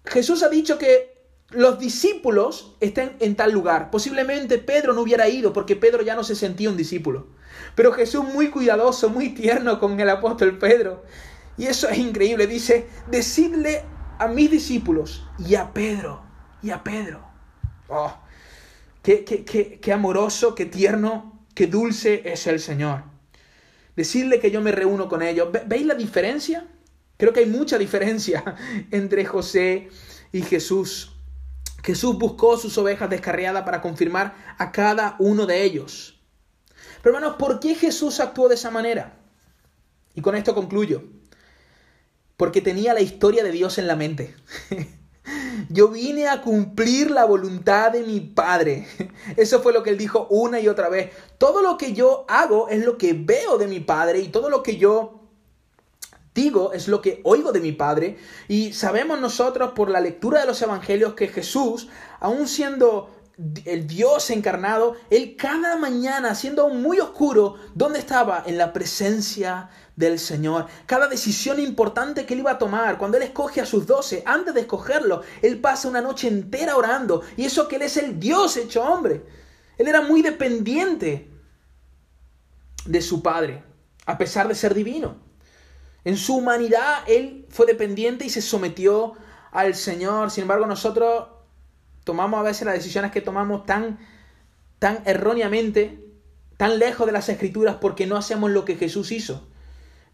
Jesús 0.05 0.43
ha 0.43 0.49
dicho 0.49 0.79
que 0.79 1.15
los 1.51 1.79
discípulos 1.79 2.77
estén 2.81 3.17
en 3.21 3.37
tal 3.37 3.53
lugar, 3.53 3.91
posiblemente 3.91 4.59
Pedro 4.59 4.93
no 4.93 5.03
hubiera 5.03 5.29
ido, 5.29 5.53
porque 5.53 5.77
Pedro 5.77 6.03
ya 6.03 6.17
no 6.17 6.25
se 6.25 6.35
sentía 6.35 6.71
un 6.71 6.77
discípulo. 6.77 7.29
Pero 7.77 7.93
Jesús 7.93 8.25
muy 8.25 8.51
cuidadoso, 8.51 9.09
muy 9.09 9.31
tierno 9.31 9.79
con 9.79 9.99
el 10.01 10.11
apóstol 10.11 10.59
Pedro, 10.59 11.05
y 11.57 11.67
eso 11.67 11.89
es 11.89 11.99
increíble, 11.99 12.49
dice, 12.49 12.89
decidle 13.09 13.85
a 14.19 14.27
mis 14.27 14.51
discípulos 14.51 15.25
y 15.39 15.55
a 15.55 15.73
Pedro, 15.73 16.23
y 16.63 16.71
a 16.71 16.83
Pedro. 16.83 17.25
Oh, 17.89 18.13
Qué, 19.05 19.93
amoroso, 19.93 20.55
qué 20.55 20.65
tierno, 20.65 21.47
qué 21.55 21.67
dulce 21.67 22.23
es 22.25 22.47
el 22.47 22.59
Señor. 22.59 23.05
Decirle 23.95 24.41
que 24.41 24.51
yo 24.51 24.63
me 24.63 24.73
reúno 24.73 25.11
con 25.11 25.21
ellos. 25.21 25.51
¿Veis 25.67 25.85
la 25.85 25.95
diferencia? 25.95 26.67
Creo 27.19 27.35
que 27.35 27.41
hay 27.41 27.47
mucha 27.47 27.77
diferencia 27.77 28.57
entre 28.91 29.27
José 29.27 29.91
y 30.33 30.41
Jesús. 30.41 31.13
Jesús 31.83 32.19
buscó 32.19 32.57
sus 32.57 32.79
ovejas 32.79 33.11
descarriadas 33.11 33.65
para 33.65 33.83
confirmar 33.83 34.57
a 34.57 34.73
cada 34.73 35.17
uno 35.19 35.45
de 35.45 35.65
ellos. 35.65 36.19
Pero 37.03 37.15
hermanos, 37.15 37.37
¿por 37.39 37.61
qué 37.61 37.75
Jesús 37.75 38.21
actuó 38.21 38.49
de 38.49 38.55
esa 38.55 38.71
manera? 38.71 39.19
Y 40.15 40.23
con 40.23 40.35
esto 40.35 40.55
concluyo. 40.55 41.05
Porque 42.39 42.63
tenía 42.63 42.95
la 42.95 43.03
historia 43.03 43.45
de 43.45 43.53
Dios 43.53 43.77
en 43.77 43.87
la 43.87 43.97
mente. 43.97 44.35
Yo 45.71 45.89
vine 45.89 46.29
a 46.29 46.43
cumplir 46.43 47.11
la 47.11 47.25
voluntad 47.25 47.93
de 47.93 48.03
mi 48.03 48.21
Padre. 48.21 48.87
Eso 49.37 49.61
fue 49.61 49.73
lo 49.73 49.83
que 49.83 49.91
él 49.91 49.99
dijo 49.99 50.27
una 50.31 50.61
y 50.61 50.69
otra 50.69 50.89
vez. 50.89 51.13
Todo 51.39 51.63
lo 51.63 51.79
que 51.79 51.93
yo 51.93 52.25
hago 52.29 52.69
es 52.69 52.85
lo 52.85 52.99
que 52.99 53.15
veo 53.15 53.59
de 53.59 53.67
mi 53.67 53.81
Padre 53.81 54.21
y 54.21 54.29
todo 54.29 54.51
lo 54.51 54.63
que 54.63 54.77
yo 54.77 55.21
digo 56.35 56.73
es 56.73 56.89
lo 56.89 57.01
que 57.01 57.21
oigo 57.25 57.53
de 57.53 57.61
mi 57.61 57.73
Padre. 57.73 58.19
Y 58.49 58.73
sabemos 58.73 59.21
nosotros 59.21 59.73
por 59.73 59.89
la 59.89 60.01
lectura 60.01 60.41
de 60.41 60.47
los 60.47 60.61
Evangelios 60.61 61.15
que 61.15 61.29
Jesús, 61.29 61.89
aun 62.21 62.49
siendo 62.49 63.11
el 63.65 63.87
Dios 63.87 64.31
encarnado, 64.31 64.95
él 65.11 65.35
cada 65.37 65.77
mañana, 65.77 66.35
siendo 66.35 66.69
muy 66.69 67.01
oscuro, 67.01 67.57
¿dónde 67.75 67.99
estaba? 67.99 68.45
En 68.47 68.57
la 68.59 68.73
presencia 68.73 69.71
del 69.97 70.19
Señor. 70.21 70.67
Cada 70.87 71.09
decisión 71.09 71.59
importante 71.59 72.27
que 72.27 72.35
él 72.35 72.41
iba 72.41 72.53
a 72.53 72.59
tomar, 72.59 72.97
cuando 72.97 73.17
él 73.17 73.25
escoge 73.25 73.61
a 73.61 73.67
sus 73.67 73.87
doce, 73.87 74.23
antes 74.25 74.55
de 74.55 74.61
escogerlo, 74.61 75.23
él 75.43 75.61
pasa 75.61 75.89
una 75.89 76.01
noche 76.01 76.29
entera 76.29 76.77
orando. 76.77 77.23
Y 77.37 77.45
eso 77.45 77.67
que 77.67 77.77
él 77.77 77.83
es 77.83 77.97
el 77.97 78.21
Dios 78.21 78.57
hecho 78.57 78.83
hombre. 78.83 79.25
Él 79.79 79.89
era 79.89 80.01
muy 80.01 80.23
dependiente 80.23 81.29
de 82.87 83.03
su 83.03 83.21
Padre, 83.21 83.65
a 84.07 84.17
pesar 84.17 84.47
de 84.47 84.55
ser 84.55 84.75
divino. 84.75 85.17
En 86.05 86.17
su 86.17 86.37
humanidad, 86.37 86.99
él 87.09 87.47
fue 87.49 87.67
dependiente 87.67 88.27
y 88.27 88.31
se 88.31 88.43
sometió 88.43 89.15
al 89.51 89.75
Señor. 89.75 90.31
Sin 90.31 90.43
embargo, 90.43 90.67
nosotros 90.67 91.34
tomamos 92.05 92.41
a 92.41 92.43
veces 92.43 92.67
las 92.67 92.75
decisiones 92.75 93.11
que 93.11 93.21
tomamos 93.21 93.67
tan, 93.67 93.99
tan 94.79 95.03
erróneamente, 95.07 95.99
tan 96.57 96.79
lejos 96.79 97.07
de 97.07 97.13
las 97.13 97.29
escrituras, 97.29 97.77
porque 97.81 98.07
no 98.07 98.17
hacemos 98.17 98.51
lo 98.51 98.65
que 98.65 98.77
Jesús 98.77 99.11
hizo. 99.13 99.47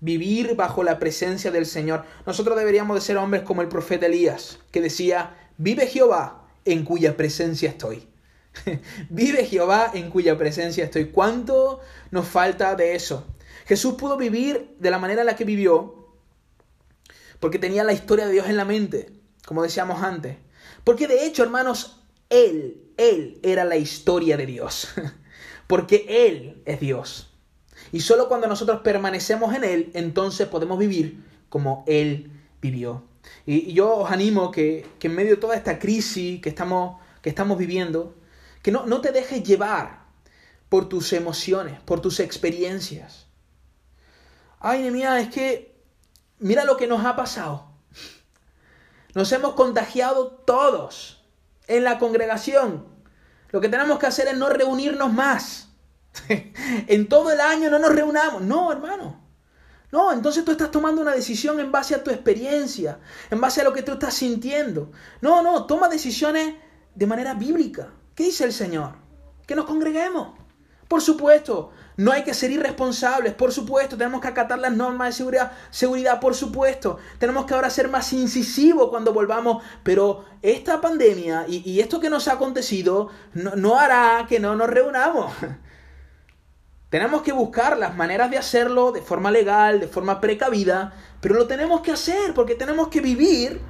Vivir 0.00 0.56
bajo 0.56 0.82
la 0.82 0.98
presencia 0.98 1.50
del 1.50 1.66
Señor. 1.66 2.04
Nosotros 2.26 2.56
deberíamos 2.56 2.94
de 2.94 3.02
ser 3.02 3.18
hombres 3.18 3.42
como 3.42 3.60
el 3.60 3.68
profeta 3.68 4.06
Elías, 4.06 4.58
que 4.70 4.80
decía, 4.80 5.36
vive 5.58 5.86
Jehová 5.86 6.48
en 6.64 6.84
cuya 6.84 7.16
presencia 7.16 7.68
estoy. 7.68 8.08
vive 9.10 9.44
Jehová 9.44 9.90
en 9.92 10.10
cuya 10.10 10.38
presencia 10.38 10.84
estoy. 10.84 11.06
¿Cuánto 11.06 11.80
nos 12.10 12.26
falta 12.26 12.74
de 12.76 12.94
eso? 12.94 13.26
Jesús 13.66 13.94
pudo 13.94 14.16
vivir 14.16 14.74
de 14.78 14.90
la 14.90 14.98
manera 14.98 15.20
en 15.20 15.26
la 15.26 15.36
que 15.36 15.44
vivió 15.44 16.00
porque 17.40 17.58
tenía 17.58 17.84
la 17.84 17.92
historia 17.92 18.26
de 18.26 18.32
Dios 18.32 18.48
en 18.48 18.56
la 18.56 18.64
mente, 18.64 19.10
como 19.46 19.62
decíamos 19.62 20.02
antes. 20.02 20.36
Porque 20.84 21.06
de 21.06 21.26
hecho, 21.26 21.42
hermanos, 21.42 22.02
Él, 22.28 22.92
Él 22.96 23.38
era 23.42 23.64
la 23.64 23.76
historia 23.76 24.36
de 24.36 24.46
Dios. 24.46 24.88
Porque 25.66 26.06
Él 26.08 26.62
es 26.64 26.80
Dios. 26.80 27.30
Y 27.92 28.00
solo 28.00 28.28
cuando 28.28 28.46
nosotros 28.46 28.80
permanecemos 28.82 29.54
en 29.54 29.64
Él, 29.64 29.90
entonces 29.94 30.48
podemos 30.48 30.78
vivir 30.78 31.24
como 31.48 31.84
Él 31.86 32.30
vivió. 32.60 33.04
Y, 33.46 33.72
yo 33.72 33.96
os 33.96 34.10
animo 34.10 34.50
que, 34.50 34.86
que, 34.98 35.08
en 35.08 35.14
medio 35.14 35.32
de 35.32 35.40
toda 35.40 35.56
esta 35.56 35.78
crisis 35.78 36.40
que 36.40 36.48
estamos, 36.48 37.00
que 37.22 37.28
estamos 37.28 37.58
viviendo, 37.58 38.14
que 38.62 38.70
no, 38.70 38.86
no 38.86 39.00
te 39.00 39.12
dejes 39.12 39.42
llevar 39.42 40.04
por 40.68 40.88
tus 40.88 41.12
emociones, 41.12 41.80
por 41.80 42.00
tus 42.00 42.20
experiencias. 42.20 43.26
Ay, 44.60 44.90
mía, 44.90 45.18
es 45.20 45.28
que 45.28 45.74
mira 46.38 46.64
lo 46.64 46.76
que 46.76 46.86
nos 46.86 47.04
ha 47.04 47.16
pasado. 47.16 47.69
Nos 49.14 49.32
hemos 49.32 49.54
contagiado 49.54 50.28
todos 50.28 51.24
en 51.66 51.84
la 51.84 51.98
congregación. 51.98 52.86
Lo 53.50 53.60
que 53.60 53.68
tenemos 53.68 53.98
que 53.98 54.06
hacer 54.06 54.28
es 54.28 54.36
no 54.36 54.48
reunirnos 54.48 55.12
más. 55.12 55.68
en 56.28 57.08
todo 57.08 57.32
el 57.32 57.40
año 57.40 57.70
no 57.70 57.78
nos 57.78 57.94
reunamos. 57.94 58.42
No, 58.42 58.70
hermano. 58.70 59.20
No, 59.92 60.12
entonces 60.12 60.44
tú 60.44 60.52
estás 60.52 60.70
tomando 60.70 61.02
una 61.02 61.12
decisión 61.12 61.58
en 61.58 61.72
base 61.72 61.96
a 61.96 62.04
tu 62.04 62.10
experiencia, 62.10 63.00
en 63.30 63.40
base 63.40 63.60
a 63.60 63.64
lo 63.64 63.72
que 63.72 63.82
tú 63.82 63.92
estás 63.92 64.14
sintiendo. 64.14 64.92
No, 65.20 65.42
no, 65.42 65.66
toma 65.66 65.88
decisiones 65.88 66.54
de 66.94 67.06
manera 67.06 67.34
bíblica. 67.34 67.92
¿Qué 68.14 68.24
dice 68.24 68.44
el 68.44 68.52
Señor? 68.52 68.94
Que 69.46 69.56
nos 69.56 69.66
congreguemos. 69.66 70.38
Por 70.86 71.02
supuesto, 71.02 71.72
no 72.00 72.12
hay 72.12 72.24
que 72.24 72.32
ser 72.32 72.50
irresponsables, 72.50 73.34
por 73.34 73.52
supuesto, 73.52 73.94
tenemos 73.94 74.22
que 74.22 74.28
acatar 74.28 74.58
las 74.58 74.72
normas 74.72 75.08
de 75.08 75.12
seguridad, 75.12 75.52
seguridad, 75.68 76.18
por 76.18 76.34
supuesto. 76.34 76.98
Tenemos 77.18 77.44
que 77.44 77.52
ahora 77.52 77.68
ser 77.68 77.90
más 77.90 78.14
incisivos 78.14 78.88
cuando 78.88 79.12
volvamos, 79.12 79.62
pero 79.82 80.24
esta 80.40 80.80
pandemia 80.80 81.44
y, 81.46 81.78
esto 81.78 82.00
que 82.00 82.08
nos 82.08 82.26
ha 82.28 82.32
acontecido 82.32 83.10
no, 83.34 83.54
no 83.54 83.78
hará 83.78 84.24
que 84.26 84.40
no 84.40 84.56
nos 84.56 84.70
reunamos. 84.70 85.30
Tenemos 86.88 87.20
que 87.20 87.32
buscar 87.32 87.76
las 87.76 87.94
maneras 87.94 88.30
de 88.30 88.38
hacerlo 88.38 88.92
de 88.92 89.02
forma 89.02 89.30
legal, 89.30 89.78
de 89.78 89.86
forma 89.86 90.22
precavida, 90.22 90.94
pero 91.20 91.34
lo 91.34 91.46
tenemos 91.46 91.82
que 91.82 91.92
hacer 91.92 92.32
porque 92.32 92.54
tenemos 92.54 92.88
que 92.88 93.02
vivir 93.02 93.60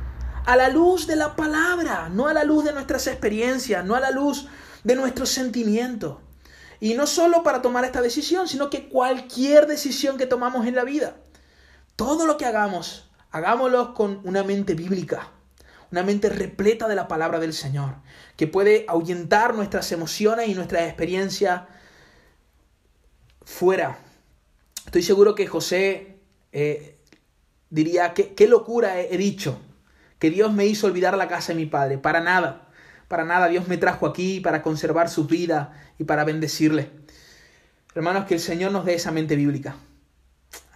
a 0.47 0.55
la 0.55 0.69
luz 0.69 1.09
de 1.09 1.17
la 1.17 1.35
palabra, 1.35 2.09
no 2.09 2.29
a 2.29 2.33
la 2.33 2.45
luz 2.45 2.65
de 2.65 2.73
nuestras 2.73 3.09
experiencias, 3.09 3.85
no 3.85 3.97
a 3.97 4.01
la 4.01 4.13
luz 4.13 4.47
de 4.85 4.95
nuestros 4.95 5.31
sentimientos. 5.31 6.19
Y 6.81 6.95
no 6.95 7.07
solo 7.07 7.43
para 7.43 7.61
tomar 7.61 7.85
esta 7.85 8.01
decisión, 8.01 8.49
sino 8.49 8.71
que 8.71 8.89
cualquier 8.89 9.67
decisión 9.67 10.17
que 10.17 10.27
tomamos 10.27 10.67
en 10.67 10.75
la 10.75 10.85
vida, 10.85 11.17
todo 11.95 12.27
lo 12.27 12.39
que 12.39 12.47
hagamos, 12.47 13.11
hagámoslo 13.31 13.93
con 13.93 14.21
una 14.25 14.43
mente 14.43 14.75
bíblica, 14.75 15.29
una 15.93 16.03
mente 16.03 16.31
repleta 16.31 16.89
de 16.89 16.95
la 16.95 17.07
palabra 17.07 17.39
del 17.39 17.53
Señor, 17.53 17.97
que 18.37 18.47
puede 18.47 18.87
ahuyentar 18.89 19.55
nuestras 19.55 19.93
emociones 19.93 20.49
y 20.49 20.55
nuestras 20.55 20.85
experiencias 20.85 21.63
fuera. 23.43 23.99
Estoy 24.87 25.03
seguro 25.03 25.35
que 25.35 25.47
José 25.47 26.21
eh, 26.53 26.99
diría, 27.69 28.15
qué 28.15 28.49
locura 28.49 28.99
he 28.99 29.19
dicho, 29.19 29.61
que 30.19 30.31
Dios 30.31 30.53
me 30.53 30.67
hizo 30.67 30.87
olvidar 30.87 31.17
la 31.17 31.29
casa 31.29 31.53
de 31.53 31.59
mi 31.59 31.67
padre, 31.67 31.99
para 31.99 32.21
nada. 32.21 32.70
Para 33.11 33.25
nada, 33.25 33.49
Dios 33.49 33.67
me 33.67 33.77
trajo 33.77 34.07
aquí 34.07 34.39
para 34.39 34.63
conservar 34.63 35.09
su 35.09 35.25
vida 35.27 35.73
y 35.99 36.05
para 36.05 36.23
bendecirle. 36.23 36.91
Hermanos, 37.93 38.27
que 38.27 38.35
el 38.35 38.41
Señor 38.41 38.71
nos 38.71 38.85
dé 38.85 38.95
esa 38.95 39.11
mente 39.11 39.35
bíblica. 39.35 39.75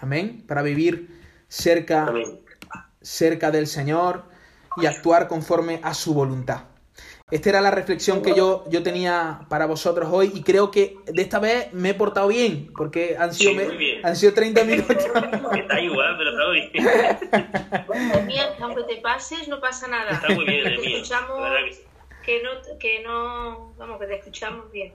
Amén. 0.01 0.43
Para 0.49 0.63
vivir 0.63 1.17
cerca, 1.47 2.13
cerca 3.01 3.53
del 3.53 3.69
Señor 3.69 4.25
y 4.79 4.87
actuar 4.87 5.29
conforme 5.29 5.79
a 5.85 5.95
su 5.95 6.13
voluntad. 6.13 6.63
Esta 7.31 7.51
era 7.51 7.61
la 7.61 7.71
reflexión 7.71 8.21
que 8.21 8.35
yo, 8.35 8.65
yo 8.69 8.83
tenía 8.83 9.43
para 9.49 9.67
vosotros 9.67 10.09
hoy 10.11 10.33
y 10.35 10.43
creo 10.43 10.73
que 10.73 10.97
de 11.07 11.23
esta 11.23 11.39
vez 11.39 11.73
me 11.73 11.91
he 11.91 11.95
portado 11.95 12.27
bien, 12.27 12.73
porque 12.77 13.17
han 13.17 13.33
sido, 13.33 13.63
han 14.03 14.17
sido 14.17 14.35
30 14.35 14.65
minutos. 14.65 14.97
Está 15.55 15.81
igual, 15.81 16.17
pero 16.19 16.31
está 16.31 16.51
bien. 16.51 18.41
aunque 18.61 18.83
te 18.93 18.97
pases, 19.01 19.47
no 19.47 19.61
pasa 19.61 19.87
nada. 19.87 20.11
Está 20.11 20.35
muy 20.35 20.45
bien, 20.45 20.65
Te 20.65 20.95
escuchamos 20.97 21.39
que 22.25 22.43
no, 22.43 22.51
que 22.79 23.03
no, 23.03 23.75
vamos, 23.75 24.01
que 24.01 24.07
te 24.07 24.15
escuchamos 24.17 24.71
bien. 24.71 24.83